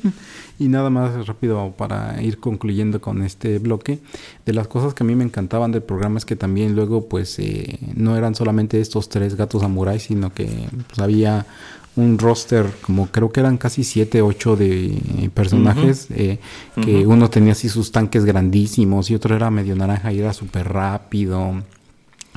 [0.62, 3.97] Y nada más rápido para ir concluyendo con este bloque.
[4.45, 7.39] De las cosas que a mí me encantaban del programa es que también luego pues
[7.39, 10.47] eh, no eran solamente estos tres gatos samuráis, sino que
[10.86, 11.47] pues, había
[11.95, 16.06] un roster como creo que eran casi siete, ocho de personajes.
[16.12, 16.38] eh,
[16.80, 20.71] que uno tenía así sus tanques grandísimos y otro era medio naranja y era súper
[20.71, 21.63] rápido.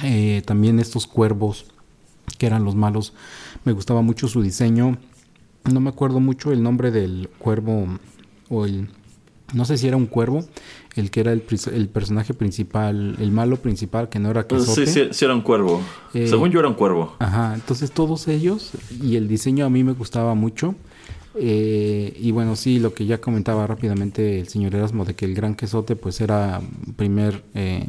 [0.02, 1.66] Eh, también estos cuervos
[2.38, 3.12] que eran los malos.
[3.66, 4.96] Me gustaba mucho su diseño.
[5.70, 7.86] No me acuerdo mucho el nombre del cuervo
[8.48, 8.88] o el
[9.52, 10.44] no sé si era un cuervo,
[10.96, 14.86] el que era el, el personaje principal, el malo principal que no era Quesote.
[14.86, 15.80] sí, sí, sí era un cuervo.
[16.12, 17.14] Eh, Según yo era un cuervo.
[17.18, 20.74] Ajá, entonces todos ellos y el diseño a mí me gustaba mucho.
[21.36, 25.34] Eh, y bueno, sí, lo que ya comentaba rápidamente el señor Erasmo de que el
[25.34, 26.60] gran quesote pues era
[26.96, 27.86] primer, eh,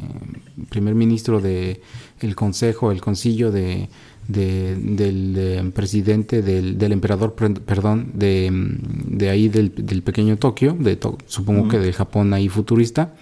[0.68, 1.80] primer ministro de
[2.20, 3.88] el consejo, el concilio de,
[4.28, 10.76] de- del presidente, del, del emperador, perdón, de, mm, de ahí del, del pequeño Tokio,
[10.78, 13.14] de to- supongo que de Japón ahí futurista.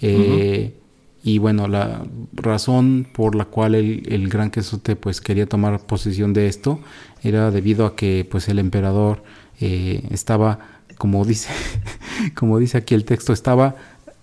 [0.00, 0.74] Eh,
[1.24, 6.32] y bueno, la razón por la cual el, el gran quesote pues quería tomar posesión
[6.32, 6.78] de esto
[7.22, 9.22] era debido a que pues el emperador
[9.60, 10.60] eh, estaba,
[10.96, 11.50] como dice,
[12.36, 13.74] como dice aquí el texto, estaba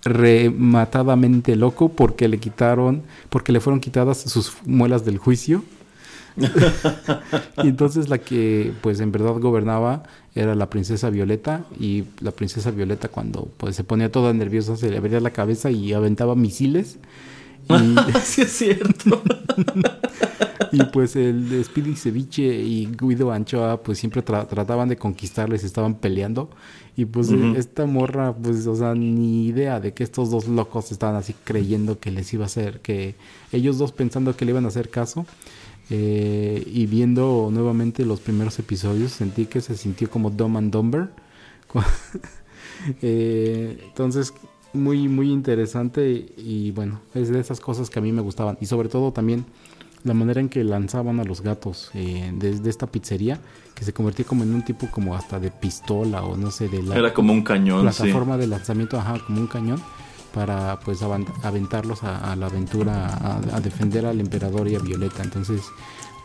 [0.06, 5.64] rematadamente loco porque le quitaron, porque le fueron quitadas sus muelas del juicio.
[7.64, 12.72] y entonces la que pues en verdad gobernaba era la princesa Violeta y la princesa
[12.72, 16.98] Violeta cuando pues se ponía toda nerviosa se le abría la cabeza y aventaba misiles.
[17.70, 19.24] Y, sí es cierto.
[20.72, 25.96] y, pues el Speedy Ceviche y Guido Anchoa pues siempre tra- trataban de conquistarles, estaban
[25.96, 26.50] peleando.
[26.98, 31.16] Y pues esta morra pues o sea ni idea de que estos dos locos estaban
[31.18, 33.16] así creyendo que les iba a hacer, que
[33.52, 35.26] ellos dos pensando que le iban a hacer caso
[35.90, 41.10] eh, y viendo nuevamente los primeros episodios sentí que se sintió como Dumb and Dumber.
[43.02, 44.32] Eh, entonces,
[44.74, 48.58] muy, muy interesante y bueno, es de esas cosas que a mí me gustaban.
[48.62, 49.46] Y sobre todo también
[50.04, 53.40] la manera en que lanzaban a los gatos eh, desde esta pizzería,
[53.74, 56.84] que se convertía como en un tipo como hasta de pistola o no sé, de
[56.84, 58.04] la Era como un cañón, sí.
[58.04, 59.82] plataforma de lanzamiento, ajá, como un cañón,
[60.36, 61.00] para pues
[61.44, 65.24] aventarlos a, a la aventura, a, a defender al emperador y a Violeta.
[65.24, 65.62] Entonces,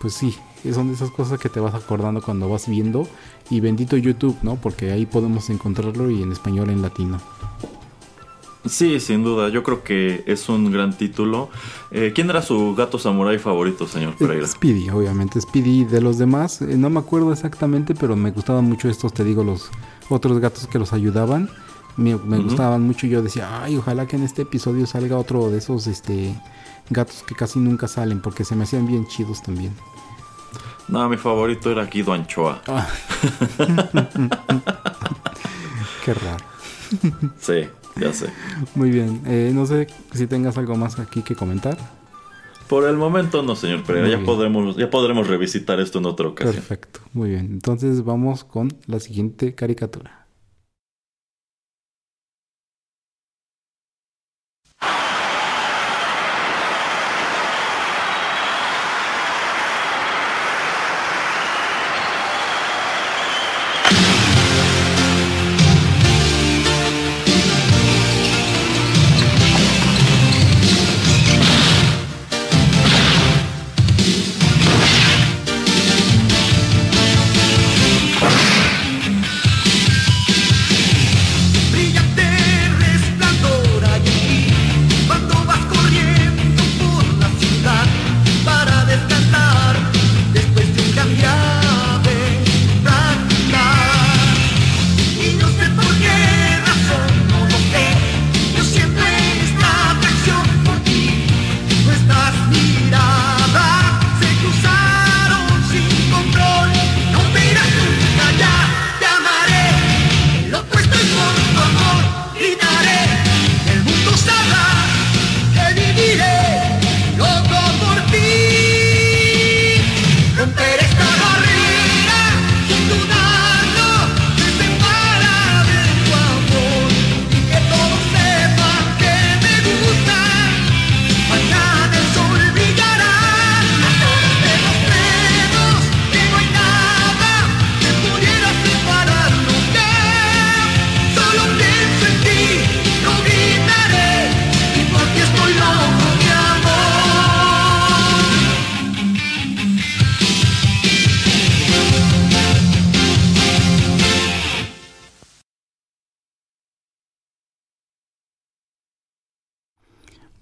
[0.00, 0.34] pues sí,
[0.74, 3.06] son de esas cosas que te vas acordando cuando vas viendo.
[3.50, 4.56] Y bendito YouTube, ¿no?
[4.56, 7.20] Porque ahí podemos encontrarlo y en español, en latino.
[8.66, 9.48] Sí, sin duda.
[9.48, 11.48] Yo creo que es un gran título.
[11.90, 14.46] Eh, ¿Quién era su gato samurái favorito, señor Pereira?
[14.46, 15.84] Speedy, obviamente, Speedy.
[15.84, 19.44] De los demás, eh, no me acuerdo exactamente, pero me gustaban mucho estos, te digo,
[19.44, 19.70] los
[20.10, 21.48] otros gatos que los ayudaban.
[22.00, 23.06] Me, me gustaban mucho.
[23.06, 26.34] Yo decía, ay, ojalá que en este episodio salga otro de esos este,
[26.88, 29.72] gatos que casi nunca salen, porque se me hacían bien chidos también.
[30.88, 32.62] No, mi favorito era Guido Anchoa.
[32.66, 32.88] Ah.
[36.04, 36.44] Qué raro.
[37.38, 37.68] Sí,
[38.00, 38.30] ya sé.
[38.74, 39.22] Muy bien.
[39.26, 41.76] Eh, no sé si tengas algo más aquí que comentar.
[42.68, 44.06] Por el momento no, señor Pereira.
[44.06, 44.26] Muy Ya bien.
[44.26, 46.54] podremos, ya podremos revisitar esto en otra ocasión.
[46.54, 47.00] Perfecto.
[47.12, 47.46] Muy bien.
[47.52, 50.19] Entonces vamos con la siguiente caricatura.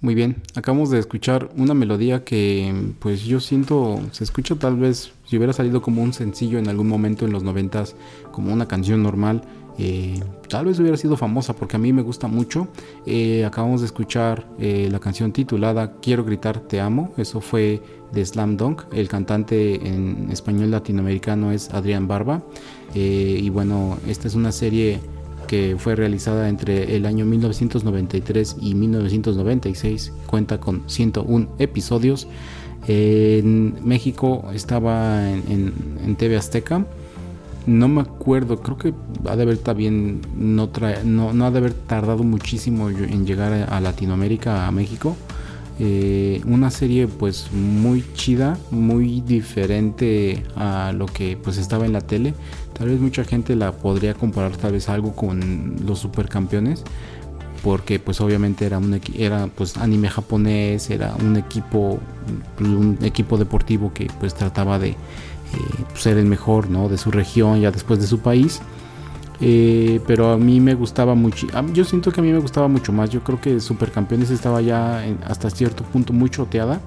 [0.08, 5.12] Muy bien, acabamos de escuchar una melodía que pues yo siento se escucha tal vez
[5.26, 7.94] si hubiera salido como un sencillo en algún momento en los noventas
[8.32, 9.42] como una canción normal
[9.76, 12.68] eh, tal vez hubiera sido famosa porque a mí me gusta mucho.
[13.06, 17.12] Eh, acabamos de escuchar eh, la canción titulada Quiero gritar te amo.
[17.16, 17.80] Eso fue
[18.10, 18.82] de Slam Dunk.
[18.92, 22.42] El cantante en español latinoamericano es Adrián Barba.
[22.94, 24.98] Y bueno esta es una serie
[25.48, 30.12] que fue realizada entre el año 1993 y 1996.
[30.28, 32.28] Cuenta con 101 episodios.
[32.86, 35.72] En México estaba en,
[36.04, 36.86] en- TV Azteca.
[37.66, 38.94] No me acuerdo, creo que
[39.28, 40.70] ha de haber también no,
[41.04, 45.16] no, ha de haber tardado muchísimo en llegar a, a Latinoamérica, a México.
[45.80, 52.00] Eh, una serie pues muy chida, muy diferente a lo que pues estaba en la
[52.00, 52.34] tele.
[52.78, 56.84] Tal vez mucha gente la podría comparar tal vez algo con los supercampeones.
[57.62, 61.98] Porque pues obviamente era un era pues anime japonés, era un equipo,
[62.60, 64.96] un equipo deportivo que pues trataba de eh,
[65.96, 66.88] ser el mejor ¿no?
[66.88, 68.60] de su región, ya después de su país.
[69.40, 71.46] Eh, pero a mí me gustaba mucho.
[71.72, 73.10] Yo siento que a mí me gustaba mucho más.
[73.10, 76.80] Yo creo que Supercampeones estaba ya en- hasta cierto punto muy choteada.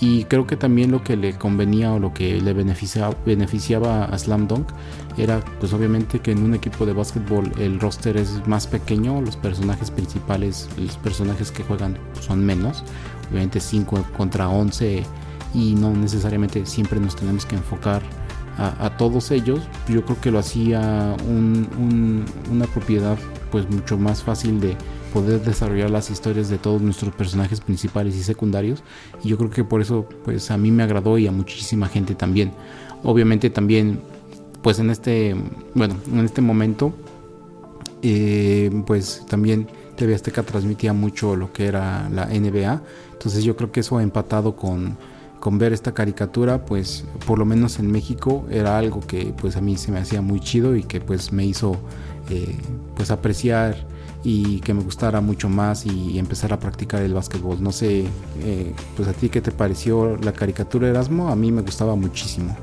[0.00, 4.16] Y creo que también lo que le convenía o lo que le beneficiaba, beneficiaba a
[4.16, 4.68] Slam Dunk
[5.16, 9.36] era, pues obviamente, que en un equipo de básquetbol el roster es más pequeño, los
[9.36, 12.84] personajes principales, los personajes que juegan son menos,
[13.28, 15.02] obviamente 5 contra 11,
[15.52, 18.00] y no necesariamente siempre nos tenemos que enfocar
[18.56, 19.62] a, a todos ellos.
[19.88, 23.18] Yo creo que lo hacía un- un- una propiedad,
[23.50, 24.76] pues mucho más fácil de
[25.08, 28.82] poder desarrollar las historias de todos nuestros personajes principales y secundarios.
[29.24, 32.14] Y yo creo que por eso pues a mí me agradó y a muchísima gente
[32.14, 32.52] también.
[33.02, 34.00] Obviamente también
[34.62, 35.36] pues en este
[35.74, 36.92] bueno en este momento
[38.02, 42.82] eh, pues también TV Azteca transmitía mucho lo que era la NBA
[43.12, 44.96] entonces yo creo que eso empatado con
[45.40, 49.60] con ver esta caricatura pues por lo menos en México era algo que pues a
[49.60, 51.76] mí se me hacía muy chido y que pues me hizo
[52.30, 52.56] eh,
[52.96, 53.86] pues apreciar
[54.24, 57.62] y que me gustara mucho más y empezar a practicar el básquetbol.
[57.62, 58.04] No sé,
[58.40, 62.56] eh, pues a ti qué te pareció la caricatura Erasmo, a mí me gustaba muchísimo.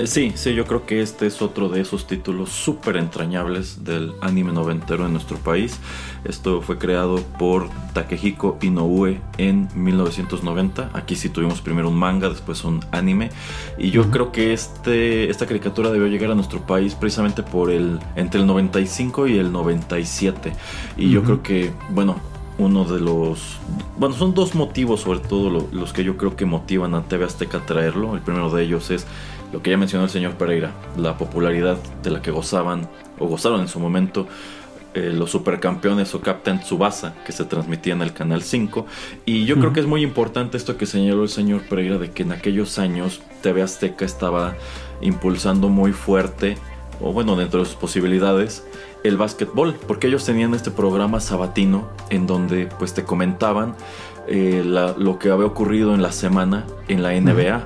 [0.00, 4.14] Eh, sí, sí, yo creo que este es otro de esos títulos súper entrañables del
[4.22, 5.78] anime noventero en nuestro país.
[6.24, 10.90] Esto fue creado por Takehiko Inoue en 1990.
[10.94, 13.30] Aquí sí tuvimos primero un manga, después un anime.
[13.78, 17.98] Y yo creo que este, esta caricatura debió llegar a nuestro país precisamente por el
[18.16, 20.52] entre el 95 y el 97.
[20.96, 22.16] Y yo creo que, bueno,
[22.58, 23.58] uno de los...
[23.98, 27.24] Bueno, son dos motivos sobre todo lo- los que yo creo que motivan a TV
[27.24, 28.14] Azteca a traerlo.
[28.14, 29.06] El primero de ellos es
[29.52, 32.88] lo que ya mencionó el señor Pereira, la popularidad de la que gozaban
[33.18, 34.26] o gozaron en su momento
[34.94, 38.86] eh, los supercampeones o Captain Tsubasa que se transmitía en el canal 5
[39.24, 42.24] y yo creo que es muy importante esto que señaló el señor Pereira de que
[42.24, 44.56] en aquellos años TV Azteca estaba
[45.00, 46.56] impulsando muy fuerte
[47.00, 48.64] o bueno dentro de sus posibilidades
[49.04, 53.74] el básquetbol porque ellos tenían este programa sabatino en donde pues te comentaban
[54.28, 57.64] eh, la- lo que había ocurrido en la semana en la NBA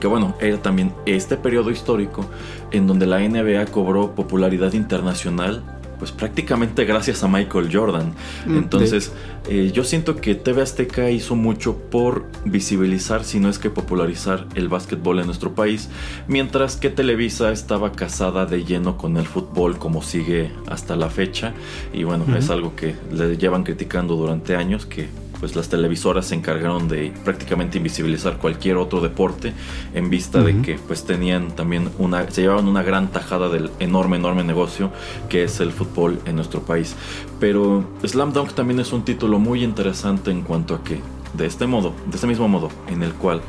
[0.00, 2.28] que bueno, era también este periodo histórico
[2.70, 5.62] en donde la NBA cobró popularidad internacional,
[5.98, 8.12] pues prácticamente gracias a Michael Jordan.
[8.46, 9.12] Mm, Entonces,
[9.48, 14.46] eh, yo siento que TV Azteca hizo mucho por visibilizar, si no es que popularizar
[14.54, 15.88] el básquetbol en nuestro país,
[16.28, 21.54] mientras que Televisa estaba casada de lleno con el fútbol como sigue hasta la fecha.
[21.92, 25.08] Y bueno, es algo que le llevan criticando durante años, que
[25.40, 29.52] pues las televisoras se encargaron de prácticamente invisibilizar cualquier otro deporte
[29.94, 34.16] en vista de que pues tenían también una se llevaban una gran tajada del enorme
[34.16, 34.90] enorme negocio
[35.28, 36.96] que es el fútbol en nuestro país.
[37.40, 41.00] Pero Slam Dunk también es un título muy interesante en cuanto a que
[41.34, 43.40] de este modo de este mismo modo en el cual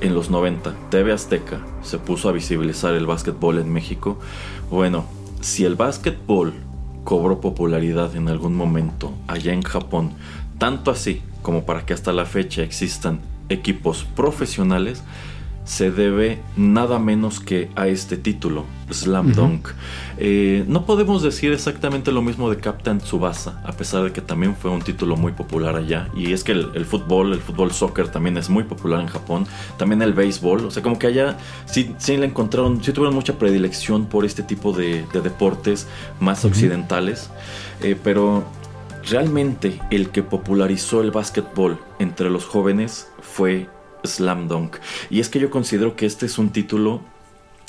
[0.00, 4.18] en los 90 TV Azteca se puso a visibilizar el básquetbol en México
[4.70, 5.04] bueno
[5.40, 6.54] si el básquetbol
[7.04, 10.12] cobró popularidad en algún momento allá en Japón,
[10.58, 15.02] tanto así como para que hasta la fecha existan equipos profesionales,
[15.64, 19.68] se debe nada menos que a este título, Slam Dunk.
[20.18, 24.54] Eh, no podemos decir exactamente lo mismo de Captain Tsubasa, a pesar de que también
[24.54, 26.10] fue un título muy popular allá.
[26.14, 29.46] Y es que el, el fútbol, el fútbol soccer también es muy popular en Japón.
[29.78, 33.38] También el béisbol, o sea, como que allá sí, sí le encontraron, sí tuvieron mucha
[33.38, 35.86] predilección por este tipo de, de deportes
[36.20, 37.30] más occidentales.
[37.80, 38.44] Eh, pero
[39.08, 43.68] realmente el que popularizó el básquetbol entre los jóvenes fue
[44.04, 44.76] Slam Dunk.
[45.10, 47.00] Y es que yo considero que este es un título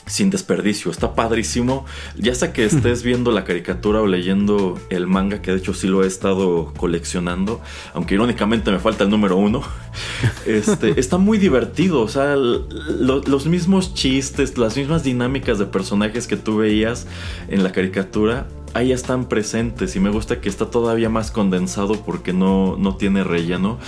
[0.08, 1.84] sin desperdicio, está padrísimo.
[2.16, 5.88] Ya sea que estés viendo la caricatura o leyendo el manga, que de hecho sí
[5.88, 7.60] lo he estado coleccionando,
[7.96, 9.64] aunque irónicamente me falta el número uno.
[10.46, 16.28] Este, está muy divertido, o sea, lo- los mismos chistes, las mismas dinámicas de personajes
[16.28, 17.08] que tú veías
[17.48, 22.34] en la caricatura, ahí están presentes y me gusta que está todavía más condensado porque
[22.34, 23.80] no, no tiene relleno.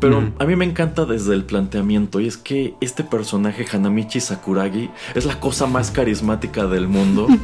[0.00, 4.90] Pero a mí me encanta desde el planteamiento y es que este personaje Hanamichi Sakuragi
[5.16, 7.26] es la cosa más carismática del mundo.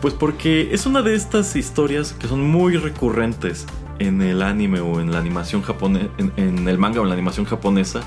[0.00, 3.66] Pues porque es una de estas historias que son muy recurrentes
[3.98, 7.14] en el anime o en la animación japonesa, en, en el manga o en la
[7.14, 8.00] animación japonesa,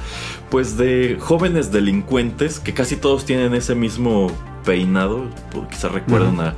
[0.49, 4.31] pues de jóvenes delincuentes que casi todos tienen ese mismo
[4.65, 6.55] peinado, pues, quizás recuerdan a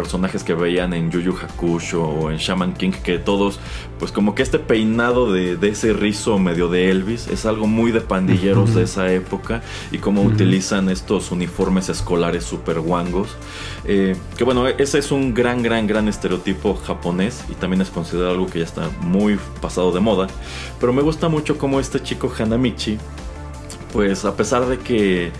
[0.00, 3.60] personajes que veían en Yu Yu Hakusho o en Shaman King, que todos,
[3.98, 7.92] pues como que este peinado de, de ese rizo medio de Elvis es algo muy
[7.92, 9.60] de pandilleros de esa época
[9.92, 13.36] y cómo utilizan estos uniformes escolares super guangos.
[13.84, 18.32] Eh, que bueno, ese es un gran, gran, gran estereotipo japonés y también es considerado
[18.32, 20.28] algo que ya está muy pasado de moda.
[20.80, 22.96] Pero me gusta mucho cómo este chico Hanamichi,
[23.92, 25.30] pues a pesar de que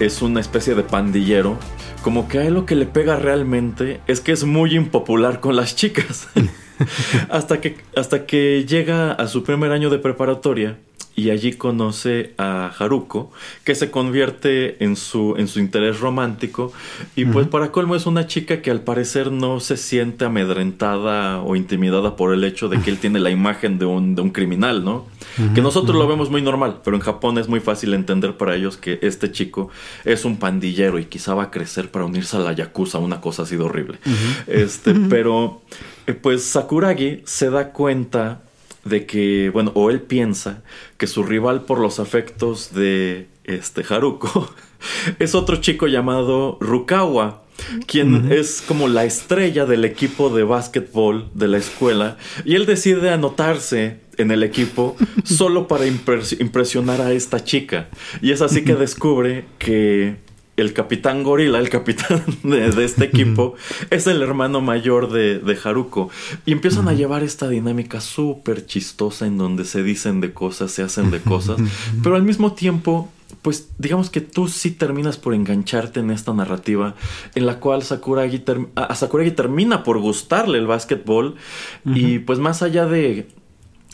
[0.00, 1.58] es una especie de pandillero,
[2.02, 5.56] como que a él lo que le pega realmente es que es muy impopular con
[5.56, 6.28] las chicas.
[7.28, 10.78] hasta, que, hasta que llega a su primer año de preparatoria
[11.16, 13.30] y allí conoce a Haruko,
[13.64, 16.72] que se convierte en su, en su interés romántico.
[17.14, 21.56] Y pues para colmo es una chica que al parecer no se siente amedrentada o
[21.56, 24.84] intimidada por el hecho de que él tiene la imagen de un, de un criminal,
[24.84, 25.06] ¿no?
[25.54, 28.76] Que nosotros lo vemos muy normal, pero en Japón es muy fácil entender para ellos
[28.76, 29.70] que este chico
[30.04, 33.42] es un pandillero y quizá va a crecer para unirse a la Yakuza, una cosa
[33.42, 33.98] así de horrible.
[34.46, 35.62] Este, pero
[36.06, 38.42] eh, pues Sakuragi se da cuenta
[38.84, 40.62] de que, bueno, o él piensa
[40.96, 44.52] que su rival por los afectos de este Haruko
[45.18, 47.42] es otro chico llamado Rukawa,
[47.86, 53.10] quien es como la estrella del equipo de básquetbol de la escuela, y él decide
[53.10, 57.88] anotarse en el equipo solo para impres- impresionar a esta chica.
[58.22, 60.16] Y es así que descubre que
[60.56, 63.54] el capitán gorila, el capitán de, de este equipo,
[63.90, 66.10] es el hermano mayor de, de Haruko.
[66.46, 70.82] Y empiezan a llevar esta dinámica súper chistosa en donde se dicen de cosas, se
[70.82, 71.58] hacen de cosas,
[72.02, 73.10] pero al mismo tiempo
[73.42, 76.94] pues digamos que tú sí terminas por engancharte en esta narrativa
[77.34, 78.44] en la cual Sakuragi,
[78.74, 81.36] a Sakuragi termina por gustarle el básquetbol
[81.84, 83.28] y pues más allá de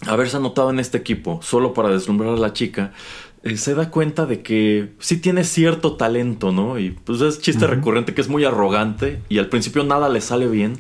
[0.07, 2.93] haberse anotado en este equipo solo para deslumbrar a la chica,
[3.47, 6.79] eh, se da cuenta de que sí tiene cierto talento, ¿no?
[6.79, 10.49] Y pues es chiste recurrente que es muy arrogante y al principio nada le sale
[10.49, 10.79] bien,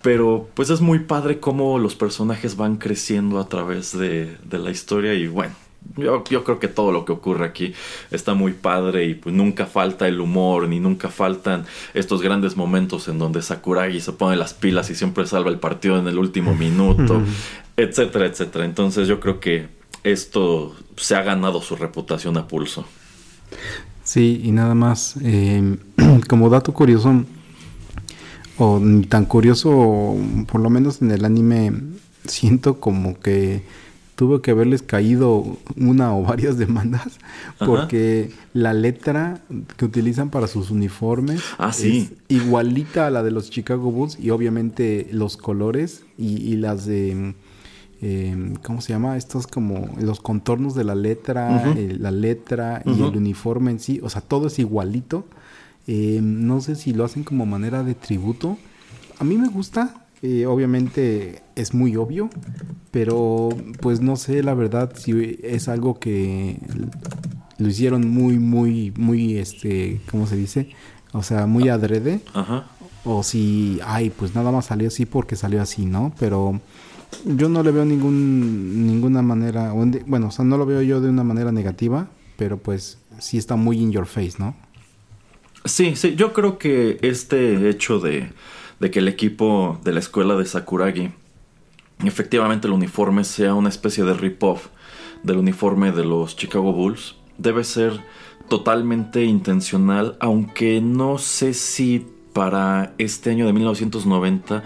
[0.00, 4.70] pero pues es muy padre cómo los personajes van creciendo a través de, de la
[4.70, 5.54] historia y bueno,
[5.96, 7.74] yo, yo creo que todo lo que ocurre aquí
[8.10, 13.08] está muy padre y pues nunca falta el humor ni nunca faltan estos grandes momentos
[13.08, 16.54] en donde Sakuragi se pone las pilas y siempre salva el partido en el último
[16.56, 17.20] minuto,
[17.76, 18.64] etcétera, etcétera.
[18.64, 22.84] Entonces yo creo que esto se ha ganado su reputación a pulso.
[24.04, 25.76] Sí, y nada más, eh,
[26.28, 27.24] como dato curioso,
[28.58, 30.16] o tan curioso,
[30.50, 31.72] por lo menos en el anime,
[32.26, 33.62] siento como que
[34.14, 37.18] tuvo que haberles caído una o varias demandas,
[37.56, 37.66] Ajá.
[37.66, 39.40] porque la letra
[39.76, 42.10] que utilizan para sus uniformes Ah, sí.
[42.28, 46.86] es igualita a la de los Chicago Bulls, y obviamente los colores y, y las
[46.86, 47.34] de...
[48.04, 49.16] eh, ¿Cómo se llama?
[49.16, 54.00] Estos como los contornos de la letra, eh, la letra y el uniforme en sí,
[54.02, 55.24] o sea, todo es igualito.
[55.86, 58.58] Eh, no sé si lo hacen como manera de tributo.
[59.20, 62.28] A mí me gusta, eh, obviamente es muy obvio,
[62.90, 63.50] pero
[63.80, 66.58] pues no sé la verdad si es algo que
[67.58, 70.70] lo hicieron muy, muy, muy, este, ¿cómo se dice?
[71.12, 72.20] O sea, muy adrede.
[72.34, 72.66] Ajá.
[73.04, 76.12] O si, ay, pues nada más salió así porque salió así, ¿no?
[76.18, 76.60] Pero
[77.24, 79.72] yo no le veo ningún, ninguna manera,
[80.06, 83.56] bueno, o sea, no lo veo yo de una manera negativa, pero pues sí está
[83.56, 84.54] muy in your face, ¿no?
[85.64, 88.32] Sí, sí, yo creo que este hecho de,
[88.80, 91.10] de que el equipo de la escuela de Sakuragi,
[92.04, 94.66] efectivamente el uniforme sea una especie de rip-off
[95.22, 98.00] del uniforme de los Chicago Bulls, debe ser
[98.48, 104.62] totalmente intencional, aunque no sé si para este año de 1990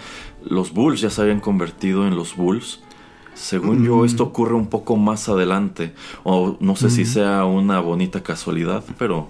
[0.49, 2.81] los Bulls ya se habían convertido en los Bulls.
[3.35, 5.93] Según yo, esto ocurre un poco más adelante.
[6.25, 9.29] O no sé si sea una bonita casualidad, pero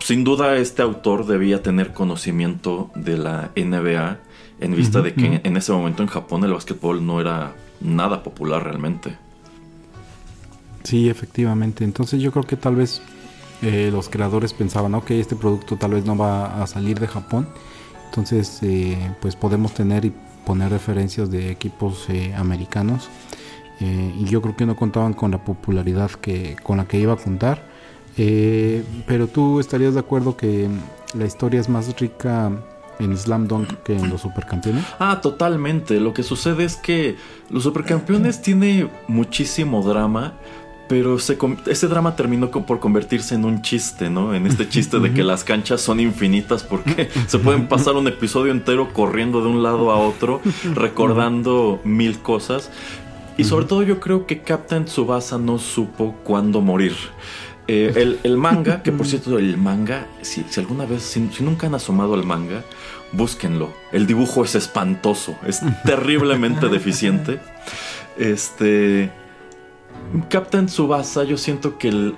[0.00, 4.18] sin duda este autor debía tener conocimiento de la NBA
[4.60, 8.62] en vista de que en ese momento en Japón el básquetbol no era nada popular
[8.62, 9.16] realmente.
[10.82, 11.84] Sí, efectivamente.
[11.84, 13.00] Entonces yo creo que tal vez
[13.62, 17.48] eh, los creadores pensaban, ok, este producto tal vez no va a salir de Japón.
[18.06, 20.12] Entonces, eh, pues podemos tener y
[20.48, 23.10] poner referencias de equipos eh, americanos.
[23.80, 27.12] Eh, y yo creo que no contaban con la popularidad que, con la que iba
[27.12, 27.68] a contar.
[28.16, 30.66] Eh, pero tú estarías de acuerdo que
[31.12, 32.50] la historia es más rica
[32.98, 34.86] en Slam Dunk que en los supercampeones.
[34.98, 36.00] Ah, totalmente.
[36.00, 37.16] Lo que sucede es que
[37.50, 40.32] los supercampeones tiene muchísimo drama,
[40.88, 41.36] pero se
[41.66, 44.34] ese drama terminó por convertirse en un chiste, ¿no?
[44.34, 48.52] En este chiste de que las canchas son infinitas porque se pueden pasar un episodio
[48.52, 50.40] entero corriendo de un lado a otro,
[50.74, 52.70] recordando mil cosas.
[53.36, 56.94] Y sobre todo yo creo que Captain Tsubasa no supo cuándo morir.
[57.68, 61.44] Eh, el, el manga, que por cierto, el manga, si, si alguna vez, si, si
[61.44, 62.64] nunca han asomado al manga,
[63.12, 63.72] búsquenlo.
[63.92, 67.40] El dibujo es espantoso, es terriblemente deficiente.
[68.18, 69.12] Este.
[70.28, 72.14] Captain Tsubasa, yo siento que el-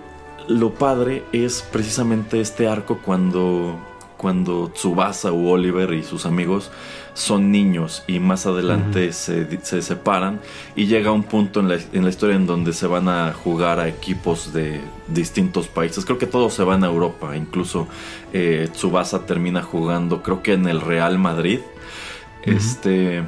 [0.49, 3.79] lo padre es precisamente este arco cuando,
[4.17, 6.71] cuando Tsubasa u Oliver y sus amigos
[7.15, 10.41] son niños y más adelante se, se separan
[10.77, 13.79] y llega un punto en la, en la historia en donde se van a jugar
[13.81, 16.05] a equipos de distintos países.
[16.05, 17.89] Creo que todos se van a Europa, incluso
[18.33, 21.61] eh, Tsubasa termina jugando creo que en el Real Madrid.
[22.43, 23.23] Este...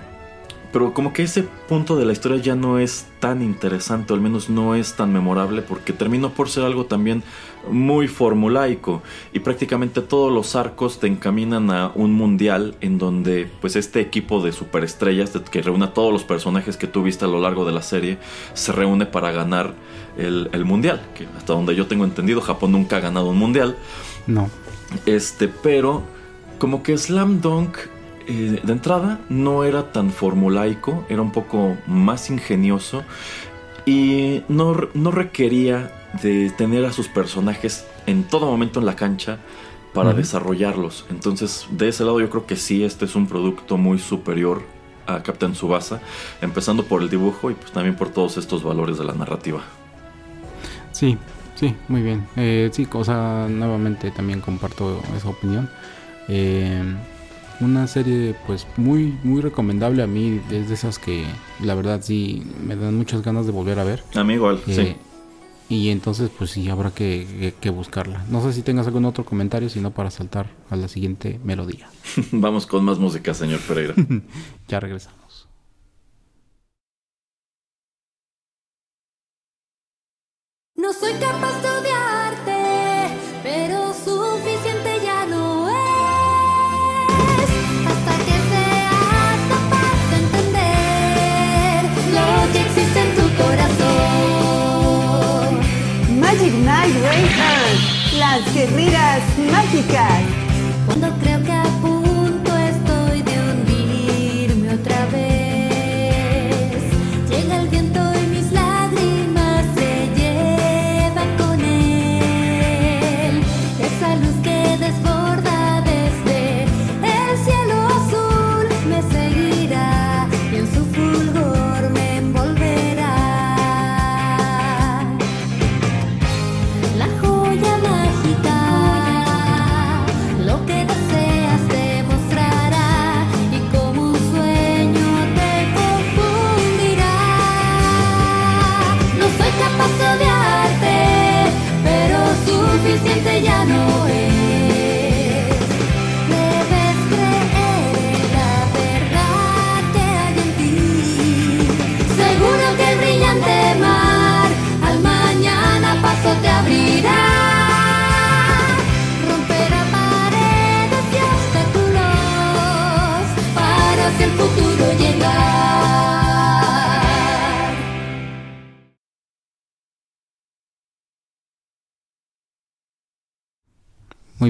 [0.72, 4.22] Pero como que ese punto de la historia ya no es tan interesante, o al
[4.22, 7.22] menos no es tan memorable, porque terminó por ser algo también
[7.70, 9.02] muy formulaico.
[9.34, 14.42] Y prácticamente todos los arcos te encaminan a un mundial en donde pues este equipo
[14.42, 17.72] de superestrellas, que reúne a todos los personajes que tú viste a lo largo de
[17.72, 18.18] la serie,
[18.54, 19.74] se reúne para ganar
[20.16, 21.02] el, el mundial.
[21.14, 23.76] Que hasta donde yo tengo entendido, Japón nunca ha ganado un mundial.
[24.26, 24.48] No.
[25.06, 26.02] Este, pero
[26.58, 27.76] como que Slam Dunk
[28.26, 33.04] eh, de entrada no era tan formulaico, era un poco más ingenioso
[33.86, 35.92] y no, no requería
[36.22, 39.38] de tener a sus personajes en todo momento en la cancha
[39.92, 41.04] para desarrollarlos.
[41.10, 44.62] Entonces, de ese lado yo creo que sí, este es un producto muy superior
[45.06, 46.00] a Captain Subasa,
[46.40, 49.60] empezando por el dibujo y pues también por todos estos valores de la narrativa.
[50.92, 51.18] Sí,
[51.56, 52.26] sí, muy bien.
[52.36, 55.68] Eh, sí, o sea, nuevamente también comparto esa opinión.
[56.28, 56.82] Eh,
[57.60, 61.24] una serie pues muy muy recomendable a mí, es de esas que
[61.60, 64.02] la verdad sí me dan muchas ganas de volver a ver.
[64.14, 64.96] A mí igual, Eh, sí.
[65.68, 68.24] Y entonces pues sí, habrá que, que- que buscarla.
[68.28, 71.88] No sé si tengas algún otro comentario, sino para saltar a la siguiente melodía.
[72.32, 73.94] Vamos con más música, señor Pereira.
[74.68, 75.48] Ya regresamos.
[80.76, 81.71] No soy capaz de
[98.66, 100.22] guerreras mágicas.
[100.86, 101.52] Cuando creo que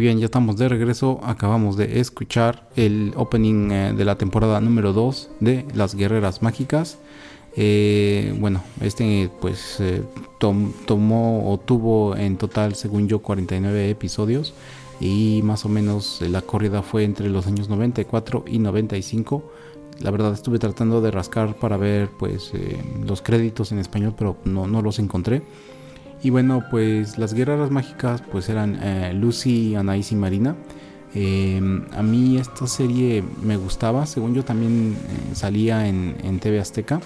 [0.03, 1.21] bien, ya estamos de regreso.
[1.23, 6.99] Acabamos de escuchar el opening eh, de la temporada número 2 de Las Guerreras Mágicas.
[7.57, 10.03] Eh, bueno, este pues eh,
[10.39, 14.53] tom- tomó o tuvo en total, según yo, 49 episodios.
[15.01, 19.43] Y más o menos eh, la corrida fue entre los años 94 y 95.
[20.01, 22.77] La verdad estuve tratando de rascar para ver pues eh,
[23.07, 25.43] los créditos en español, pero no, no los encontré.
[26.23, 30.57] Y bueno, pues las guerreras mágicas pues eran eh, Lucy, Anaís y Marina.
[31.15, 31.61] Eh,
[31.93, 37.01] a mí esta serie me gustaba, según yo también eh, salía en, en TV Azteca.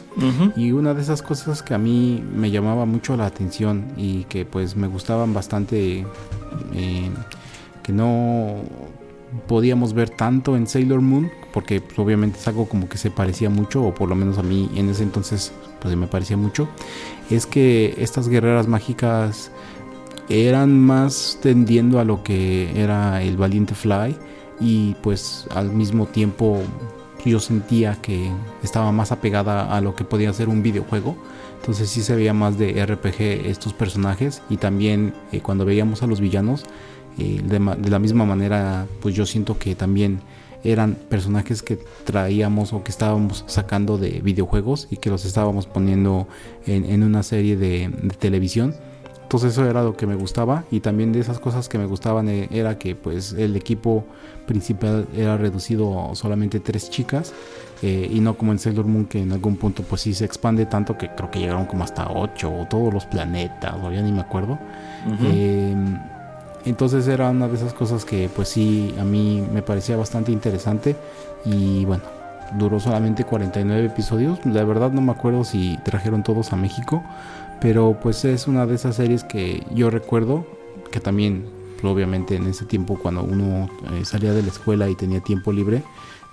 [0.57, 4.45] Y una de esas cosas que a mí me llamaba mucho la atención y que
[4.45, 6.07] pues me gustaban bastante,
[6.75, 7.11] eh,
[7.83, 8.63] que no
[9.49, 13.51] podíamos ver tanto en Sailor Moon, porque pues, obviamente es algo como que se parecía
[13.51, 16.69] mucho, o por lo menos a mí en ese entonces pues me parecía mucho,
[17.31, 19.51] es que estas guerreras mágicas
[20.29, 24.17] eran más tendiendo a lo que era el valiente Fly
[24.61, 26.63] y pues al mismo tiempo
[27.31, 28.31] yo sentía que
[28.63, 31.17] estaba más apegada a lo que podía ser un videojuego.
[31.61, 36.07] Entonces sí se veía más de RPG estos personajes y también eh, cuando veíamos a
[36.07, 36.65] los villanos
[37.19, 40.21] eh, de, la misma manera pues yo siento que también
[40.73, 46.27] eran personajes que traíamos o que estábamos sacando de videojuegos y que los estábamos poniendo
[46.67, 48.75] en, en una serie de, de televisión.
[49.27, 52.29] Entonces eso era lo que me gustaba y también de esas cosas que me gustaban
[52.29, 54.05] eh, era que pues el equipo
[54.47, 57.35] principal era reducido a solamente tres chicas
[57.83, 60.65] eh, y no como en Sailor Moon que en algún punto pues sí se expande
[60.67, 64.13] tanto que creo que llegaron como hasta ocho o todos los planetas o ya ni
[64.13, 64.61] me acuerdo.
[65.25, 65.75] Eh,
[66.67, 70.97] entonces era una de esas cosas que pues sí a mí me parecía bastante interesante
[71.45, 72.03] y bueno,
[72.59, 74.39] duró solamente 49 episodios.
[74.45, 77.03] La verdad no me acuerdo si trajeron todos a México,
[77.61, 80.47] pero pues es una de esas series que yo recuerdo
[80.91, 85.21] que también obviamente en ese tiempo cuando uno eh, salía de la escuela y tenía
[85.21, 85.83] tiempo libre,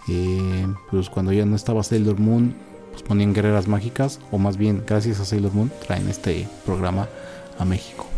[0.07, 2.55] eh, pues cuando ya no estaba Sailor Moon,
[2.91, 7.07] pues ponían guerreras mágicas o más bien gracias a Sailor Moon traen este programa
[7.59, 8.12] a México.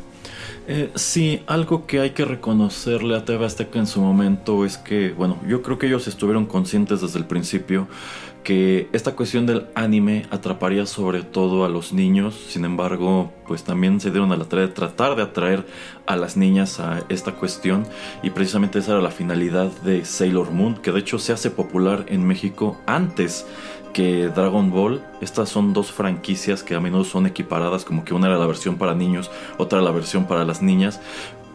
[0.67, 5.11] Eh, sí, algo que hay que reconocerle a TV Azteca en su momento es que,
[5.11, 7.87] bueno, yo creo que ellos estuvieron conscientes desde el principio
[8.43, 13.99] que esta cuestión del anime atraparía sobre todo a los niños, sin embargo, pues también
[13.99, 15.65] se dieron a la tarea de tratar de atraer
[16.05, 17.87] a las niñas a esta cuestión.
[18.21, 22.05] Y precisamente esa era la finalidad de Sailor Moon, que de hecho se hace popular
[22.07, 23.47] en México antes
[23.95, 25.01] que Dragon Ball.
[25.21, 28.75] Estas son dos franquicias que a menudo son equiparadas, como que una era la versión
[28.75, 30.99] para niños, otra la versión para las niñas.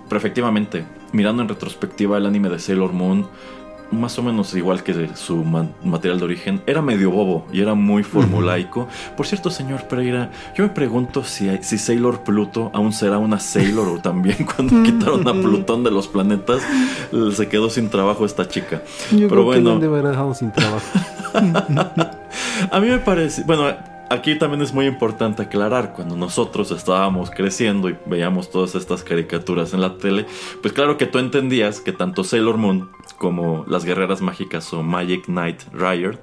[0.09, 3.29] Pero efectivamente, mirando en retrospectiva el anime de Sailor Moon,
[3.93, 7.75] más o menos igual que su ma- material de origen, era medio bobo y era
[7.75, 8.89] muy formulaico.
[9.19, 13.89] Por cierto, señor Pereira, yo me pregunto si, si Sailor Pluto aún será una Sailor
[13.89, 16.63] o también cuando quitaron a Plutón de los planetas
[17.35, 18.81] se quedó sin trabajo esta chica.
[19.11, 20.87] Yo Pero creo que bueno, haber dejado sin trabajo.
[22.71, 23.75] a mí me parece, bueno,
[24.11, 29.73] aquí también es muy importante aclarar, cuando nosotros estábamos creciendo y veíamos todas estas caricaturas
[29.73, 30.27] en la tele,
[30.61, 35.27] pues claro que tú entendías que tanto Sailor Moon como las guerreras mágicas o Magic
[35.27, 36.19] Knight Riot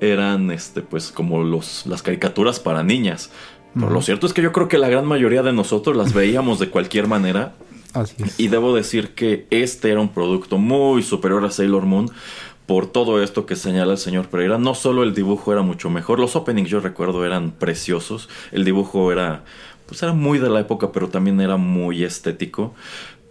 [0.00, 3.30] eran este pues como los las caricaturas para niñas.
[3.74, 6.58] Pero lo cierto es que yo creo que la gran mayoría de nosotros las veíamos
[6.58, 7.52] de cualquier manera
[7.92, 8.40] Así es.
[8.40, 12.10] y debo decir que este era un producto muy superior a Sailor Moon
[12.68, 14.58] por todo esto que señala el señor Pereira.
[14.58, 18.28] No solo el dibujo era mucho mejor, los openings yo recuerdo eran preciosos.
[18.52, 19.42] El dibujo era,
[19.86, 22.74] pues era muy de la época, pero también era muy estético.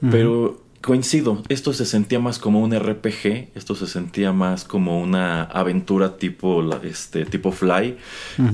[0.09, 5.43] Pero coincido, esto se sentía más como un RPG, esto se sentía más como una
[5.43, 7.95] aventura tipo, este, tipo Fly,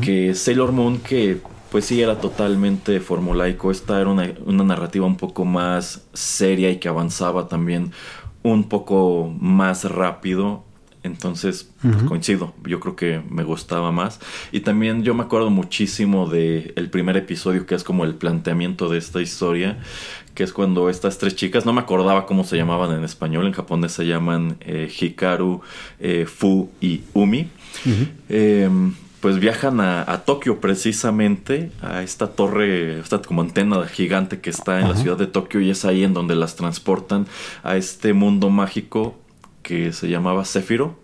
[0.02, 1.40] que Sailor Moon, que
[1.72, 6.78] pues sí era totalmente formulaico, esta era una, una narrativa un poco más seria y
[6.78, 7.94] que avanzaba también
[8.44, 10.66] un poco más rápido.
[11.04, 14.20] Entonces, pues, coincido, yo creo que me gustaba más.
[14.54, 18.88] Y también yo me acuerdo muchísimo del el primer episodio, que es como el planteamiento
[18.88, 19.80] de esta historia,
[20.34, 23.54] que es cuando estas tres chicas, no me acordaba cómo se llamaban en español, en
[23.54, 25.62] japonés se llaman eh, Hikaru,
[26.00, 27.50] eh, Fu y Umi.
[28.30, 28.70] Eh,
[29.20, 34.82] pues viajan a, a Tokio precisamente, a esta torre, esta como antena gigante que está
[34.82, 37.26] en la ciudad de Tokio y es ahí en donde las transportan
[37.64, 39.23] a este mundo mágico
[39.64, 41.00] que se llamaba Zephyro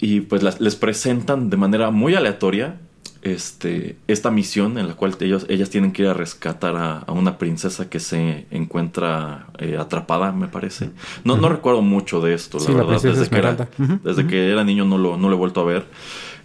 [0.00, 2.76] y pues las- les presentan de manera muy aleatoria
[3.22, 7.12] este, esta misión en la cual ellos, ellas tienen que ir a rescatar a, a
[7.12, 10.90] una princesa que se encuentra eh, atrapada, me parece.
[11.24, 13.00] No, no recuerdo mucho de esto, la Sí, verdad.
[13.02, 13.68] desde que era,
[14.02, 15.86] desde que era niño no lo, no lo he vuelto a ver.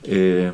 [0.04, 0.54] Eh,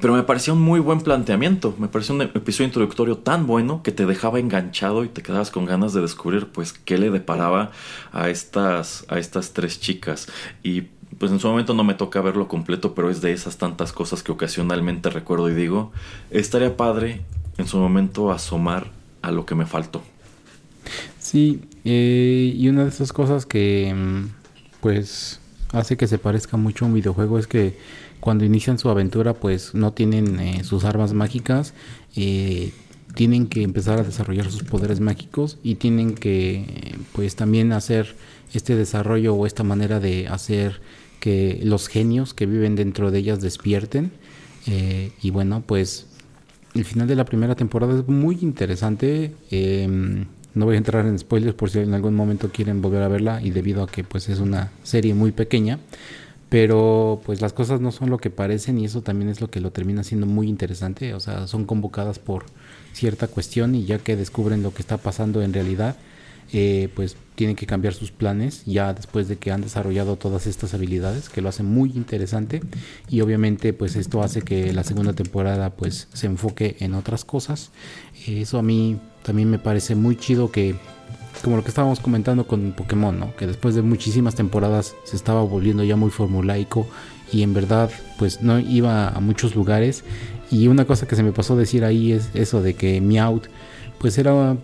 [0.00, 1.74] pero me pareció un muy buen planteamiento.
[1.78, 5.64] Me pareció un episodio introductorio tan bueno que te dejaba enganchado y te quedabas con
[5.64, 7.70] ganas de descubrir, pues, qué le deparaba
[8.12, 10.28] a estas, a estas tres chicas.
[10.62, 10.82] Y
[11.18, 14.22] pues en su momento no me toca verlo completo, pero es de esas tantas cosas
[14.22, 15.90] que ocasionalmente recuerdo y digo,
[16.30, 17.22] estaría padre
[17.56, 18.88] en su momento asomar
[19.22, 20.02] a lo que me faltó.
[21.18, 24.28] Sí, eh, y una de esas cosas que mm,
[24.80, 25.40] pues
[25.72, 27.76] hace que se parezca mucho a un videojuego es que
[28.20, 31.74] cuando inician su aventura pues no tienen eh, sus armas mágicas,
[32.16, 32.72] eh,
[33.14, 38.14] tienen que empezar a desarrollar sus poderes mágicos y tienen que pues también hacer
[38.54, 40.80] este desarrollo o esta manera de hacer
[41.20, 44.12] que los genios que viven dentro de ellas despierten
[44.66, 46.06] eh, y bueno pues
[46.74, 49.32] el final de la primera temporada es muy interesante.
[49.50, 53.08] eh, no voy a entrar en spoilers por si en algún momento quieren volver a
[53.08, 55.78] verla y debido a que pues es una serie muy pequeña.
[56.48, 59.60] Pero pues las cosas no son lo que parecen y eso también es lo que
[59.60, 61.14] lo termina siendo muy interesante.
[61.14, 62.46] O sea, son convocadas por
[62.92, 65.96] cierta cuestión y ya que descubren lo que está pasando en realidad,
[66.52, 70.72] eh, pues tienen que cambiar sus planes ya después de que han desarrollado todas estas
[70.72, 72.62] habilidades que lo hace muy interesante
[73.08, 77.70] y obviamente pues esto hace que la segunda temporada pues se enfoque en otras cosas
[78.26, 80.74] eso a mí también me parece muy chido que
[81.42, 83.34] como lo que estábamos comentando con Pokémon, ¿no?
[83.36, 86.86] Que después de muchísimas temporadas se estaba volviendo ya muy formulaico
[87.32, 90.04] y en verdad pues no iba a muchos lugares
[90.50, 93.44] y una cosa que se me pasó decir ahí es eso de que Meowth
[93.98, 94.56] pues era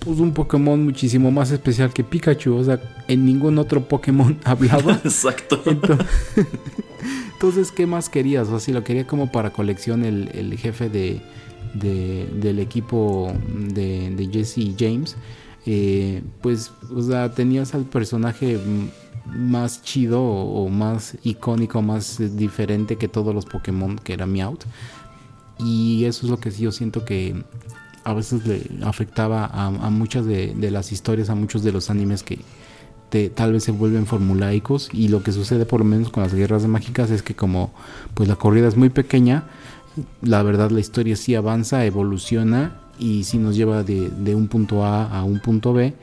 [0.00, 4.92] pues un Pokémon muchísimo más especial que Pikachu, o sea, en ningún otro Pokémon hablaba.
[5.04, 5.60] Exacto.
[5.66, 6.06] Entonces,
[7.34, 8.46] entonces, ¿qué más querías?
[8.48, 11.20] O sea, si lo quería como para colección el, el jefe de,
[11.74, 15.16] de- del equipo de, de Jesse James,
[15.70, 18.58] eh, pues, o sea, tenías al personaje
[19.26, 24.64] más chido o, más icónico, más diferente que todos los Pokémon, que era Meowth.
[25.58, 27.44] Y eso es lo que sí yo siento que
[28.02, 32.38] a veces le afectaba a, muchas de, las historias, a muchos de los animes que
[33.34, 34.88] tal vez se vuelven formulaicos.
[34.94, 37.74] Y lo que sucede por lo menos con las guerras mágicas es que como
[38.14, 39.44] pues la corrida es muy pequeña,
[40.22, 44.84] la verdad la historia sí avanza, evoluciona y sí nos lleva de, de un punto
[44.84, 45.94] A a un punto B.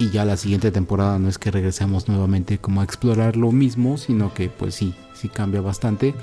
[0.00, 3.98] Y ya la siguiente temporada no es que regresemos nuevamente como a explorar lo mismo,
[3.98, 6.14] sino que pues sí, sí cambia bastante.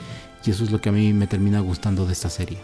[0.46, 2.58] Y eso es lo que a mí me termina gustando de esta serie.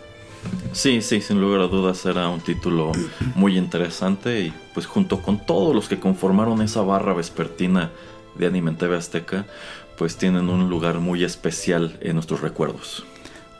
[0.72, 2.92] Sí, sí, sin lugar a dudas era un título
[3.36, 7.92] muy interesante y pues junto con todos los que conformaron esa barra vespertina
[8.36, 9.46] de Anime TV Azteca,
[9.98, 13.04] pues tienen un lugar muy especial en nuestros recuerdos.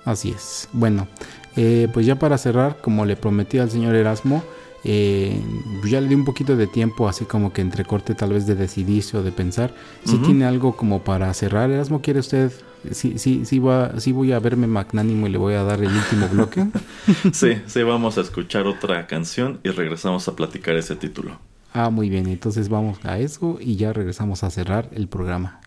[0.06, 0.70] Así es.
[0.72, 1.08] Bueno,
[1.56, 4.44] eh, pues ya para cerrar, como le prometí al señor Erasmo,
[4.84, 5.40] eh,
[5.86, 8.56] ya le di un poquito de tiempo, así como que entre corte tal vez de
[8.56, 9.74] decidirse o de pensar.
[10.04, 10.26] Si Ujú.
[10.26, 12.52] tiene algo como para cerrar, Erasmo, ¿quiere usted?
[12.92, 15.90] Sí, sí, sí, va, sí voy a verme magnánimo y le voy a dar el
[15.90, 16.66] último bloque.
[17.34, 21.40] Sí, sí, vamos a escuchar otra canción y regresamos a platicar ese título.
[21.74, 25.62] Ah, muy bien, entonces vamos a eso y ya regresamos a cerrar el programa.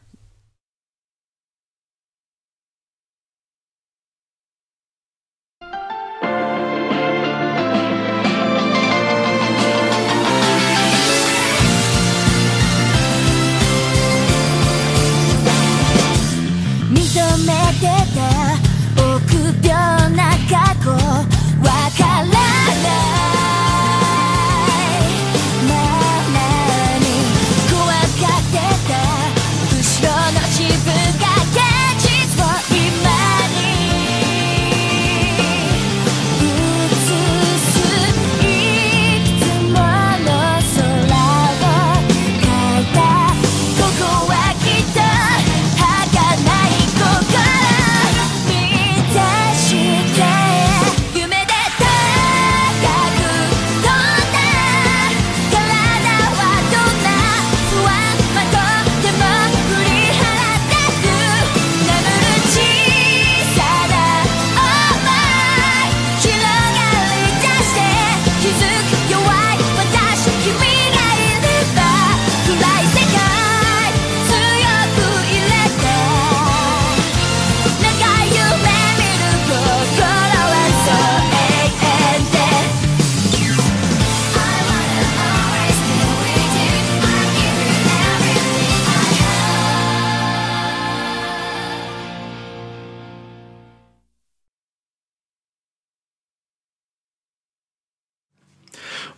[17.39, 17.47] め
[17.80, 18.53] てた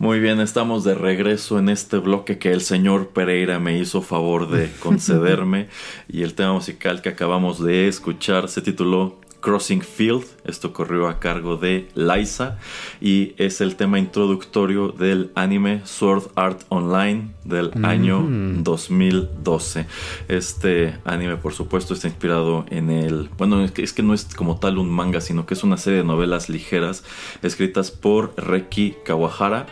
[0.06, 4.48] Muy bien, estamos de regreso en este bloque que el señor Pereira me hizo favor
[4.48, 5.66] de concederme
[6.08, 11.20] y el tema musical que acabamos de escuchar se tituló Crossing Field, esto corrió a
[11.20, 12.58] cargo de Liza
[13.00, 19.86] y es el tema introductorio del anime Sword Art Online del año 2012.
[20.26, 24.24] Este anime por supuesto está inspirado en el, bueno es que, es que no es
[24.34, 27.04] como tal un manga, sino que es una serie de novelas ligeras
[27.40, 29.66] escritas por Reki Kawahara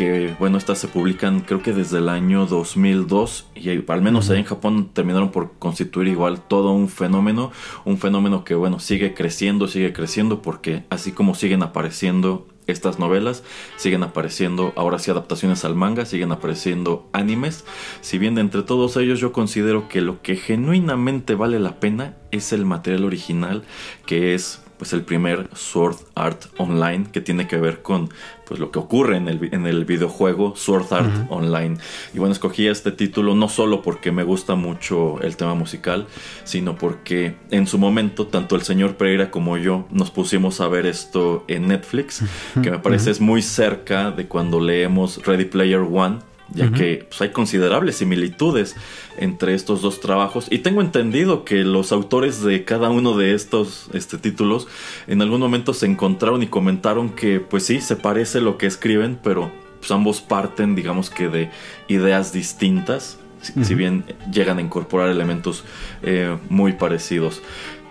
[0.00, 4.38] que bueno, estas se publican creo que desde el año 2002 y al menos ahí
[4.38, 7.52] en Japón terminaron por constituir igual todo un fenómeno,
[7.84, 13.44] un fenómeno que bueno, sigue creciendo, sigue creciendo porque así como siguen apareciendo estas novelas,
[13.76, 17.66] siguen apareciendo ahora sí adaptaciones al manga, siguen apareciendo animes,
[18.00, 22.16] si bien de entre todos ellos yo considero que lo que genuinamente vale la pena
[22.30, 23.64] es el material original
[24.06, 28.08] que es pues el primer Sword Art Online que tiene que ver con
[28.46, 31.76] pues lo que ocurre en el, en el videojuego Sword Art Online.
[32.14, 36.06] Y bueno, escogí este título no solo porque me gusta mucho el tema musical,
[36.44, 40.86] sino porque en su momento tanto el señor Pereira como yo nos pusimos a ver
[40.86, 42.24] esto en Netflix,
[42.62, 47.20] que me parece es muy cerca de cuando leemos Ready Player One ya que pues,
[47.20, 48.76] hay considerables similitudes
[49.18, 53.88] entre estos dos trabajos y tengo entendido que los autores de cada uno de estos
[53.92, 54.66] este, títulos
[55.06, 59.18] en algún momento se encontraron y comentaron que pues sí se parece lo que escriben
[59.22, 61.50] pero pues, ambos parten digamos que de
[61.88, 65.64] ideas distintas si, si bien llegan a incorporar elementos
[66.02, 67.42] eh, muy parecidos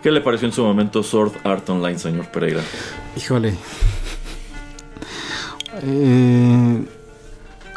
[0.02, 2.62] ¿Qué le pareció en su momento Sword Art Online, señor Pereira?
[3.18, 3.54] Híjole.
[5.84, 6.84] Eh,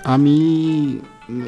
[0.05, 1.01] a mí,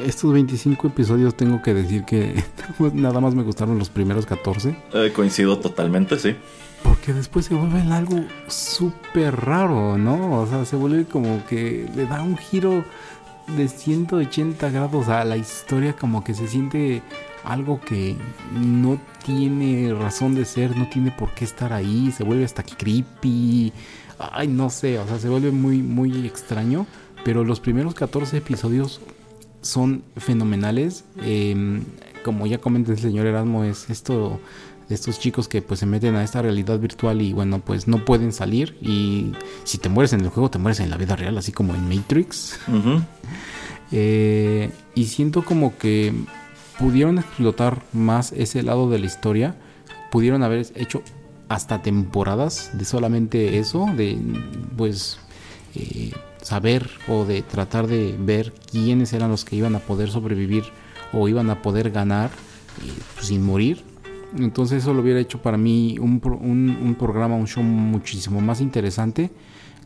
[0.05, 2.43] estos 25 episodios tengo que decir que
[2.93, 4.75] nada más me gustaron los primeros 14.
[4.93, 6.35] Eh, coincido totalmente, sí.
[6.83, 10.41] Porque después se vuelve algo súper raro, ¿no?
[10.41, 12.83] O sea, se vuelve como que le da un giro
[13.57, 17.01] de 180 grados a la historia, como que se siente
[17.43, 18.15] algo que
[18.53, 23.71] no tiene razón de ser, no tiene por qué estar ahí, se vuelve hasta creepy.
[24.17, 26.85] Ay, no sé, o sea, se vuelve muy, muy extraño.
[27.25, 29.01] Pero los primeros 14 episodios
[29.61, 31.05] son fenomenales.
[31.23, 31.81] Eh,
[32.23, 34.39] como ya comenta el señor Erasmo, es esto
[34.87, 38.05] de estos chicos que pues se meten a esta realidad virtual y bueno, pues no
[38.05, 38.77] pueden salir.
[38.79, 41.75] Y si te mueres en el juego, te mueres en la vida real, así como
[41.75, 42.59] en Matrix.
[43.91, 46.11] Eh, y siento como que
[46.79, 49.55] pudieron explotar más ese lado de la historia.
[50.11, 51.03] Pudieron haber hecho
[51.49, 54.17] hasta temporadas de solamente eso, de
[54.75, 55.19] pues
[55.75, 56.11] eh,
[56.45, 60.63] saber o de tratar de ver quiénes eran los que iban a poder sobrevivir
[61.11, 62.29] o iban a poder ganar
[62.83, 63.83] eh, pues, sin morir.
[64.37, 69.31] Entonces eso lo hubiera hecho para mí un, un programa, un show muchísimo más interesante.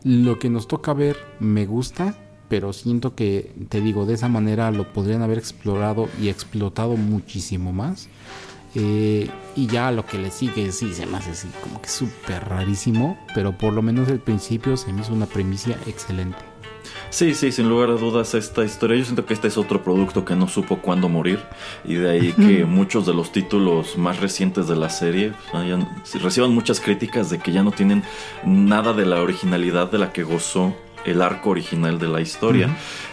[0.04, 2.14] Lo que nos toca ver me gusta,
[2.48, 7.72] pero siento que, te digo, de esa manera lo podrían haber explorado y explotado muchísimo
[7.72, 8.10] más.
[8.74, 12.46] Eh, y ya lo que le sigue, sí, se me hace así como que súper
[12.48, 16.49] rarísimo, pero por lo menos el principio se me hizo una premisa excelente.
[17.10, 18.96] Sí, sí, sin lugar a dudas esta historia.
[18.96, 21.40] Yo siento que este es otro producto que no supo cuándo morir.
[21.84, 25.88] Y de ahí que muchos de los títulos más recientes de la serie hayan-
[26.22, 28.04] reciban muchas críticas de que ya no tienen
[28.44, 30.72] nada de la originalidad de la que gozó
[31.04, 32.68] el arco original de la historia.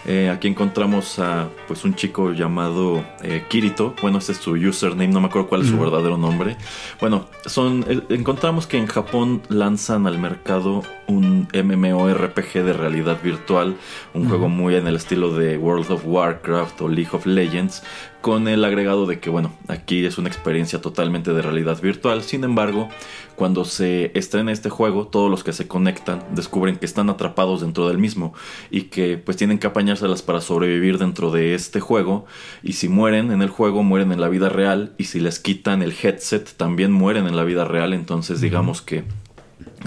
[0.05, 3.93] Eh, aquí encontramos a pues un chico llamado eh, Kirito.
[4.01, 6.57] Bueno, ese es su username, no me acuerdo cuál es su verdadero nombre.
[6.99, 13.75] Bueno, son eh, encontramos que en Japón lanzan al mercado un MMORPG de realidad virtual,
[14.13, 17.83] un juego muy en el estilo de World of Warcraft o League of Legends,
[18.21, 22.23] con el agregado de que bueno, aquí es una experiencia totalmente de realidad virtual.
[22.23, 22.89] Sin embargo,
[23.37, 27.87] cuando se estrena este juego, todos los que se conectan descubren que están atrapados dentro
[27.87, 28.33] del mismo
[28.71, 32.25] y que pues tienen que apañárselas para sobrevivir dentro de este juego.
[32.63, 34.93] Y si mueren en el juego mueren en la vida real.
[34.97, 39.03] Y si les quitan el headset también mueren en la vida real, entonces digamos que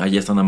[0.01, 0.39] Allí están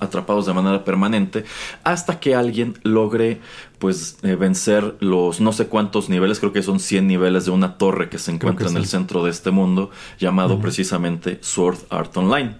[0.00, 1.44] atrapados de manera permanente
[1.84, 3.40] hasta que alguien logre
[3.78, 7.76] pues eh, vencer los no sé cuántos niveles, creo que son 100 niveles de una
[7.76, 12.16] torre que se encuentra que en el centro de este mundo llamado precisamente Sword Art
[12.16, 12.56] Online.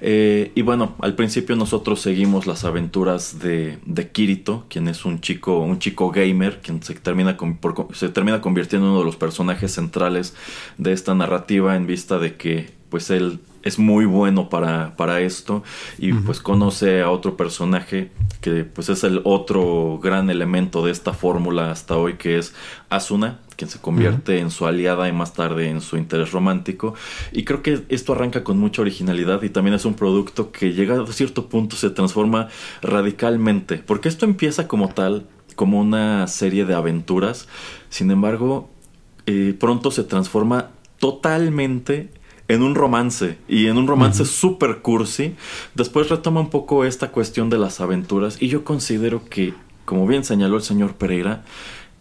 [0.00, 5.20] Eh, y bueno, al principio nosotros seguimos las aventuras de, de Kirito, quien es un
[5.20, 9.06] chico, un chico gamer, quien se termina, con- por se termina convirtiendo en uno de
[9.06, 10.34] los personajes centrales
[10.78, 15.62] de esta narrativa en vista de que pues él es muy bueno para, para esto.
[15.98, 18.10] Y pues conoce a otro personaje
[18.40, 22.54] que pues es el otro gran elemento de esta fórmula hasta hoy que es
[22.88, 26.94] Asuna quien se convierte en su aliada y más tarde en su interés romántico.
[27.32, 31.02] Y creo que esto arranca con mucha originalidad y también es un producto que llega
[31.02, 32.48] a cierto punto se transforma
[32.82, 37.48] radicalmente porque esto empieza como tal como una serie de aventuras.
[37.88, 38.70] Sin embargo,
[39.24, 42.10] eh, pronto se transforma totalmente
[42.48, 45.34] en un romance y en un romance super cursi.
[45.74, 50.24] Después retoma un poco esta cuestión de las aventuras y yo considero que, como bien
[50.24, 51.44] señaló el señor Pereira,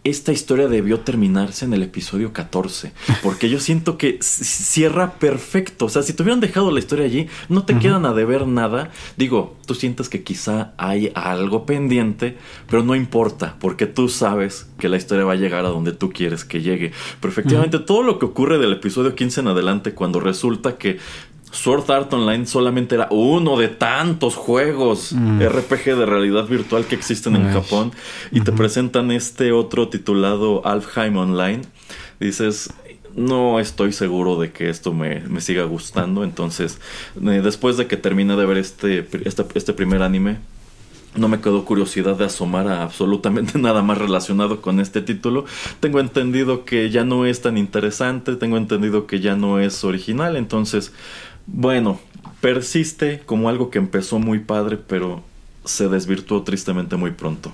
[0.05, 2.93] esta historia debió terminarse en el episodio 14,
[3.23, 5.85] porque yo siento que cierra perfecto.
[5.85, 8.91] O sea, si te hubieran dejado la historia allí, no te quedan a deber nada.
[9.17, 12.37] Digo, tú sientes que quizá hay algo pendiente,
[12.69, 16.11] pero no importa, porque tú sabes que la historia va a llegar a donde tú
[16.11, 16.91] quieres que llegue.
[17.19, 20.99] Pero efectivamente, todo lo que ocurre del episodio 15 en adelante, cuando resulta que
[21.51, 27.35] Sword Art Online solamente era uno de tantos juegos RPG de realidad virtual que existen
[27.35, 27.53] en Ay.
[27.53, 27.91] Japón
[28.31, 31.61] y te presentan este otro titulado Alfheim Online.
[32.19, 32.73] Dices,
[33.15, 36.23] no estoy seguro de que esto me, me siga gustando.
[36.23, 36.79] Entonces,
[37.15, 40.37] eh, después de que termine de ver este, este, este primer anime,
[41.15, 45.45] no me quedó curiosidad de asomar a absolutamente nada más relacionado con este título.
[45.79, 50.35] Tengo entendido que ya no es tan interesante, tengo entendido que ya no es original,
[50.35, 50.91] entonces,
[51.47, 51.99] bueno,
[52.41, 55.23] persiste como algo que empezó muy padre, pero
[55.63, 57.51] se desvirtuó tristemente muy pronto.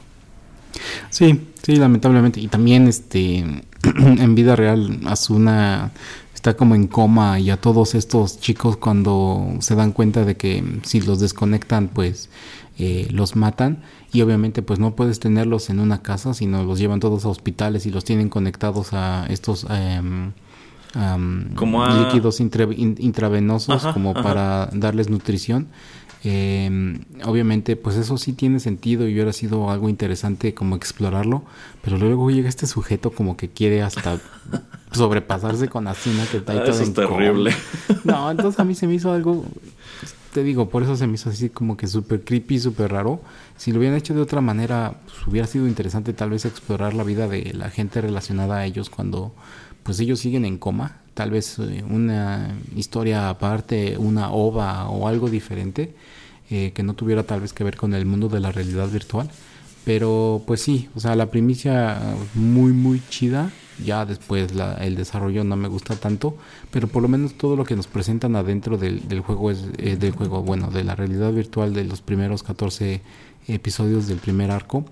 [1.10, 2.40] Sí, sí, lamentablemente.
[2.40, 3.40] Y también este
[3.84, 5.92] en vida real Asuna
[6.34, 10.64] está como en coma y a todos estos chicos cuando se dan cuenta de que
[10.84, 12.30] si los desconectan pues
[12.80, 17.00] eh, los matan y obviamente pues no puedes tenerlos en una casa sino los llevan
[17.00, 20.32] todos a hospitales y los tienen conectados a estos em,
[20.94, 24.22] am, Como a- líquidos intra- in- intravenosos Ajá, como ajá.
[24.24, 25.68] para darles nutrición.
[26.24, 31.42] Eh, obviamente, pues eso sí tiene sentido y hubiera sido algo interesante como explorarlo,
[31.82, 34.20] pero luego llega este sujeto como que quiere hasta
[34.92, 37.52] sobrepasarse con Asuna que está ahí Ah, todo eso es terrible.
[38.04, 39.46] No, entonces a mí se me hizo algo,
[40.34, 43.22] te digo, por eso se me hizo así como que súper creepy, súper raro.
[43.58, 47.04] Si lo hubieran hecho de otra manera, pues hubiera sido interesante tal vez explorar la
[47.04, 49.34] vida de la gente relacionada a ellos cuando
[49.84, 50.98] pues ellos siguen en coma.
[51.14, 55.94] Tal vez eh, una historia aparte, una ova o algo diferente
[56.50, 59.30] eh, que no tuviera tal vez que ver con el mundo de la realidad virtual.
[59.84, 62.00] Pero pues sí, o sea, la primicia
[62.36, 63.52] muy muy chida.
[63.84, 66.38] Ya después la- el desarrollo no me gusta tanto,
[66.70, 70.12] pero por lo menos todo lo que nos presentan adentro del, juego es eh, del
[70.12, 73.02] juego, bueno, de la realidad virtual de los primeros 14
[73.48, 74.86] episodios del primer arco.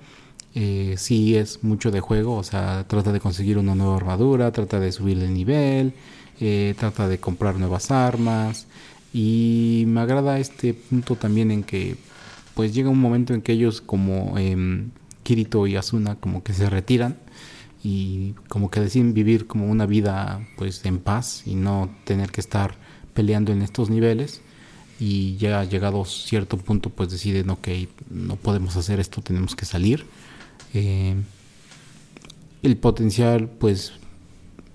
[0.55, 4.79] Eh, sí es mucho de juego, o sea, trata de conseguir una nueva armadura, trata
[4.79, 5.93] de subir el nivel,
[6.39, 8.67] eh, trata de comprar nuevas armas.
[9.13, 11.97] Y me agrada este punto también en que
[12.55, 14.91] pues llega un momento en que ellos como em,
[15.23, 17.17] Kirito y Asuna como que se retiran
[17.83, 22.41] y como que deciden vivir como una vida pues en paz y no tener que
[22.41, 22.75] estar
[23.13, 24.41] peleando en estos niveles.
[24.99, 27.69] Y ya llegado cierto punto pues deciden ok
[28.09, 30.05] no podemos hacer esto tenemos que salir
[30.73, 31.15] Eh,
[32.61, 33.93] el potencial pues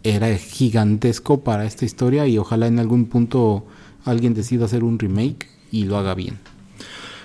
[0.03, 3.67] era gigantesco para esta historia y ojalá en algún punto
[4.05, 6.39] alguien decida hacer un remake y lo haga bien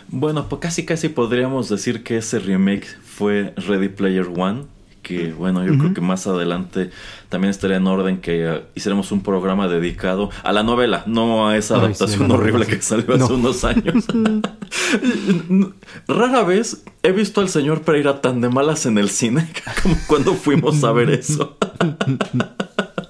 [0.09, 4.63] Bueno, pues casi casi podríamos decir que ese remake fue Ready Player One.
[5.09, 6.91] Que bueno, yo creo que más adelante
[7.29, 11.57] también estaría en orden que eh, hiciéramos un programa dedicado a la novela, no a
[11.57, 13.35] esa Ay, adaptación horrible que salió hace No.
[13.35, 14.05] unos años.
[16.07, 19.51] Rara vez he visto al señor Pereira tan de malas en el cine
[19.83, 21.57] como cuando fuimos a ver eso.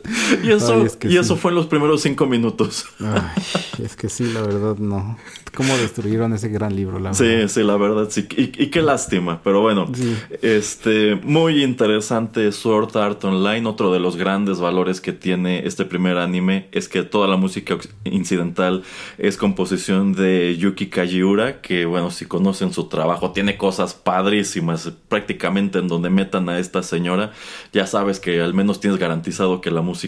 [0.43, 1.41] y eso, Ay, es que y eso sí.
[1.41, 2.85] fue en los primeros cinco minutos.
[2.99, 3.43] Ay,
[3.83, 5.17] es que sí, la verdad no.
[5.55, 6.99] ¿Cómo destruyeron ese gran libro?
[6.99, 7.47] La Sí, verdad?
[7.47, 8.27] sí, la verdad, sí.
[8.37, 9.41] Y, y qué lástima.
[9.43, 10.15] Pero bueno, Sí.
[10.43, 13.67] este, muy interesante Sword Art Online.
[13.67, 17.77] Otro de los grandes valores que tiene este primer anime es que toda la música
[18.05, 18.83] incidental
[19.17, 24.91] es composición de Yuki Kajiura, que bueno, si conocen su trabajo, tiene cosas padrísimas.
[25.09, 27.31] Prácticamente en donde metan a esta señora,
[27.73, 29.98] ya sabes que al menos tienes garantizado que la música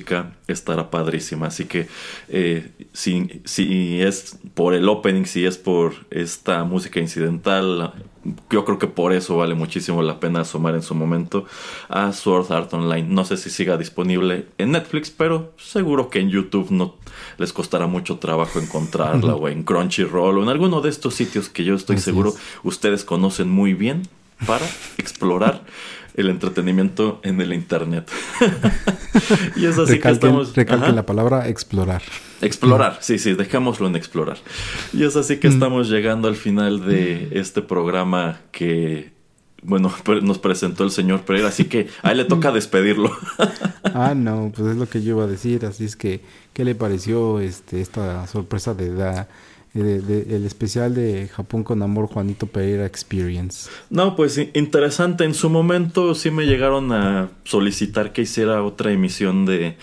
[0.48, 1.48] estará padrísima.
[1.48, 1.88] Así que
[2.30, 7.94] eh, si, si es por el opening, si es por esta música incidental,
[8.50, 11.46] yo creo que por eso vale muchísimo la pena asomar en su momento
[11.90, 13.08] a Sword Art Online.
[13.08, 16.96] No sé si siga disponible en Netflix, pero seguro que en YouTube no
[17.38, 21.64] les costará mucho trabajo encontrarla o en Crunchyroll o en alguno de estos sitios que
[21.64, 22.40] yo estoy Así seguro es.
[22.64, 24.04] ustedes conocen muy bien
[24.46, 24.66] para
[24.98, 25.64] explorar
[26.16, 28.10] el entretenimiento en el internet.
[29.56, 32.02] y es así que estamos recalquen la palabra explorar.
[32.42, 34.38] Explorar, sí, sí, dejémoslo en explorar.
[34.94, 39.12] Y es así que estamos llegando al final de este programa que,
[39.62, 43.12] bueno, nos presentó el señor Pereira, así que a él le toca despedirlo.
[43.94, 45.66] Ah, no, pues es lo que yo iba a decir.
[45.66, 46.22] Así es que,
[46.54, 49.28] ¿qué le pareció este esta sorpresa de da
[49.74, 53.70] de- de- el especial de Japón con Amor Juanito Pereira Experience.
[53.90, 55.24] No, pues interesante.
[55.24, 59.78] En su momento sí me llegaron a solicitar que hiciera otra emisión de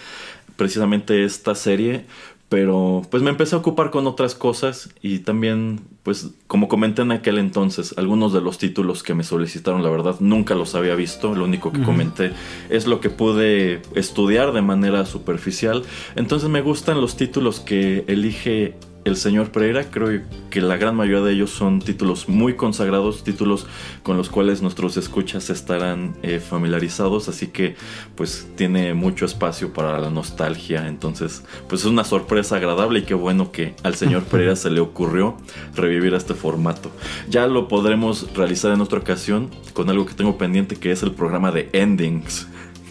[0.57, 2.05] precisamente esta serie.
[2.51, 7.13] Pero pues me empecé a ocupar con otras cosas y también, pues como comenté en
[7.13, 11.35] aquel entonces, algunos de los títulos que me solicitaron, la verdad, nunca los había visto.
[11.35, 12.33] Lo único que comenté
[12.71, 15.83] es lo que pude estudiar de manera superficial.
[16.17, 18.77] Entonces me gustan los títulos que elige
[19.09, 19.91] el señor Pereira.
[19.91, 23.67] Creo que la gran mayoría de ellos son títulos muy consagrados, títulos
[24.03, 27.29] con los cuales nuestros escuchas estarán eh, familiarizados.
[27.29, 27.77] Así que
[28.15, 30.87] pues tiene mucho espacio para la nostalgia.
[30.87, 34.81] Entonces pues es una sorpresa agradable y qué bueno que al señor Pereira se le
[34.81, 35.37] ocurrió
[35.75, 36.91] revivir este formato.
[37.29, 41.13] Ya lo podremos realizar en otra ocasión con algo que tengo pendiente que es el
[41.13, 42.47] programa de endings.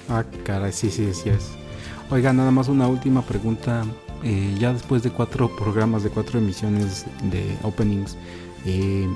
[0.10, 1.52] Ah, caray, sí, sí, sí es.
[2.10, 3.84] Oiga, nada más una última pregunta.
[4.24, 8.18] Eh, ya después de cuatro programas, de cuatro emisiones de openings,
[8.66, 9.08] eh,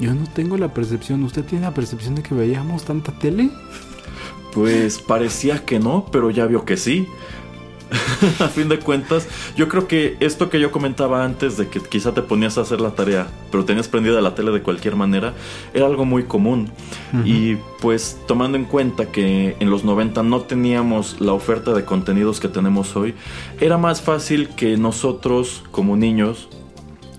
[0.00, 3.50] yo no tengo la percepción, ¿usted tiene la percepción de que veíamos tanta tele?
[4.52, 7.06] Pues parecía que no, pero ya vio que sí.
[8.40, 12.12] a fin de cuentas, yo creo que esto que yo comentaba antes de que quizá
[12.12, 15.34] te ponías a hacer la tarea, pero tenías prendida la tele de cualquier manera,
[15.72, 16.70] era algo muy común.
[17.24, 22.40] Y pues tomando en cuenta que en los 90 no teníamos la oferta de contenidos
[22.40, 23.14] que tenemos hoy,
[23.60, 26.48] era más fácil que nosotros como niños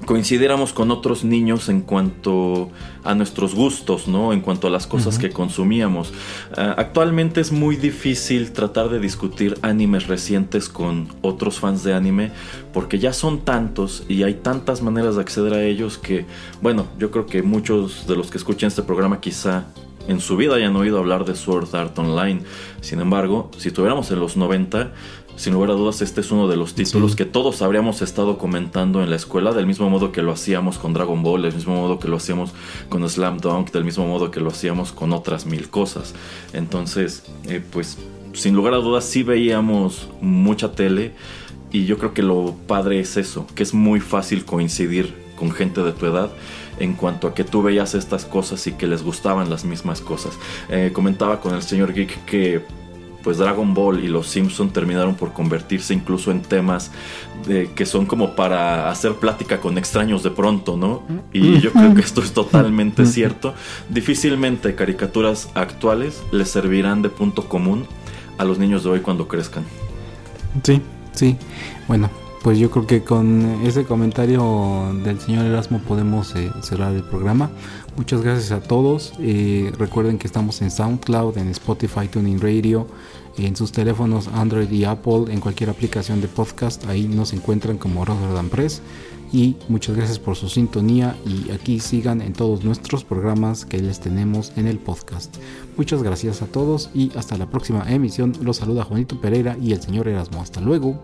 [0.09, 2.71] coincidiéramos con otros niños en cuanto
[3.03, 4.33] a nuestros gustos, ¿no?
[4.33, 6.11] En cuanto a las cosas que consumíamos.
[6.57, 12.31] Ah, actualmente es muy difícil tratar de discutir animes recientes con otros fans de anime
[12.73, 16.25] porque ya son tantos y hay tantas maneras de acceder a ellos que,
[16.59, 19.67] bueno, yo creo que muchos de los que escuchan este programa quizá
[20.09, 22.41] en su vida hayan oído hablar de Sword Art Online.
[22.81, 24.91] Sin embargo, si estuviéramos en los 90,
[25.39, 29.01] sin lugar a dudas este es uno de los títulos que todos habríamos estado comentando
[29.01, 31.97] en la escuela, del mismo modo que lo hacíamos con Dragon Ball, del mismo modo
[31.97, 32.51] que lo hacíamos
[32.89, 36.13] con Slam Dunk, del mismo modo que lo hacíamos con otras mil cosas.
[36.51, 37.97] Entonces, eh, pues
[38.33, 41.13] sin lugar a dudas sí veíamos mucha tele
[41.71, 45.81] y yo creo que lo padre es eso, que es muy fácil coincidir con gente
[45.83, 46.31] de tu edad
[46.79, 50.37] en cuanto a que tú veías estas cosas y que les gustaban las mismas cosas.
[50.67, 52.61] Eh, comentaba con el señor Geek que
[53.23, 56.91] pues Dragon Ball y los Simpson terminaron por convertirse incluso en temas
[57.47, 61.03] de, que son como para hacer plática con extraños de pronto, ¿no?
[61.33, 63.53] Y yo creo que esto es totalmente cierto.
[63.89, 67.85] Difícilmente caricaturas actuales les servirán de punto común
[68.37, 69.63] a los niños de hoy cuando crezcan.
[70.63, 70.81] Sí,
[71.13, 71.37] sí.
[71.87, 72.09] Bueno,
[72.41, 77.51] pues yo creo que con ese comentario del señor Erasmo podemos eh, cerrar el programa.
[77.97, 79.13] Muchas gracias a todos.
[79.19, 82.87] Eh, recuerden que estamos en SoundCloud, en Spotify, Tuning Radio,
[83.37, 86.85] en sus teléfonos Android y Apple, en cualquier aplicación de podcast.
[86.87, 88.81] Ahí nos encuentran como Rotterdam Press.
[89.31, 93.99] Y muchas gracias por su sintonía y aquí sigan en todos nuestros programas que les
[93.99, 95.35] tenemos en el podcast.
[95.77, 98.33] Muchas gracias a todos y hasta la próxima emisión.
[98.41, 100.41] Los saluda Juanito Pereira y el señor Erasmo.
[100.41, 101.03] Hasta luego.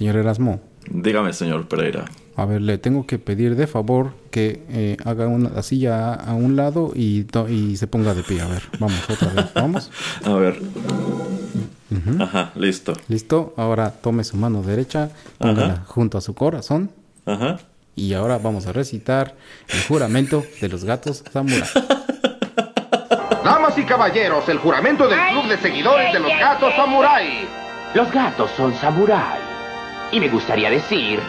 [0.00, 0.60] Señor Erasmo,
[0.90, 2.06] Dígame, señor Pereira.
[2.34, 6.30] a ver, le tengo que pedir de favor que eh, haga una la silla a,
[6.30, 8.40] a un lado y, to- y se ponga de pie.
[8.40, 9.52] A ver, vamos otra vez.
[9.54, 9.90] Vamos.
[10.24, 10.58] A ver.
[12.18, 12.94] Ajá, listo.
[13.08, 13.52] ¿Listo?
[13.58, 15.84] Ahora tome su mano derecha, póngala Ajá.
[15.86, 16.90] junto a su corazón.
[17.26, 17.58] Ajá.
[17.94, 19.34] Y ahora vamos a recitar
[19.68, 21.68] el juramento de los gatos samurai.
[23.44, 27.46] Damas y caballeros, el juramento del club de seguidores de los gatos samurai.
[27.94, 29.49] Los gatos son samurái.
[30.12, 31.20] Y me gustaría decir,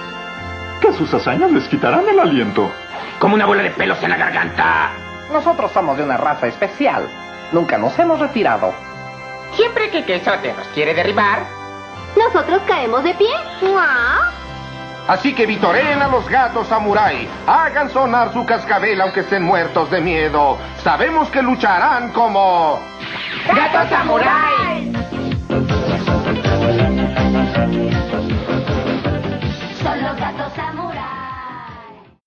[0.82, 2.72] Que sus hazañas les quitarán el aliento.
[3.20, 4.90] como una bola de pelos en la garganta.
[5.32, 7.08] Nosotros somos de una raza especial.
[7.52, 8.74] Nunca nos hemos retirado.
[9.56, 11.40] Siempre que Quesote nos quiere derribar,
[12.18, 13.30] Nosotros caemos de pie.
[13.62, 14.32] ¡Mua!
[15.08, 17.28] Así que vitoreen a los gatos samurai.
[17.48, 20.58] Hagan sonar su cascabel aunque estén muertos de miedo.
[20.84, 22.80] Sabemos que lucharán como...
[23.48, 24.92] ¡Gato samurái!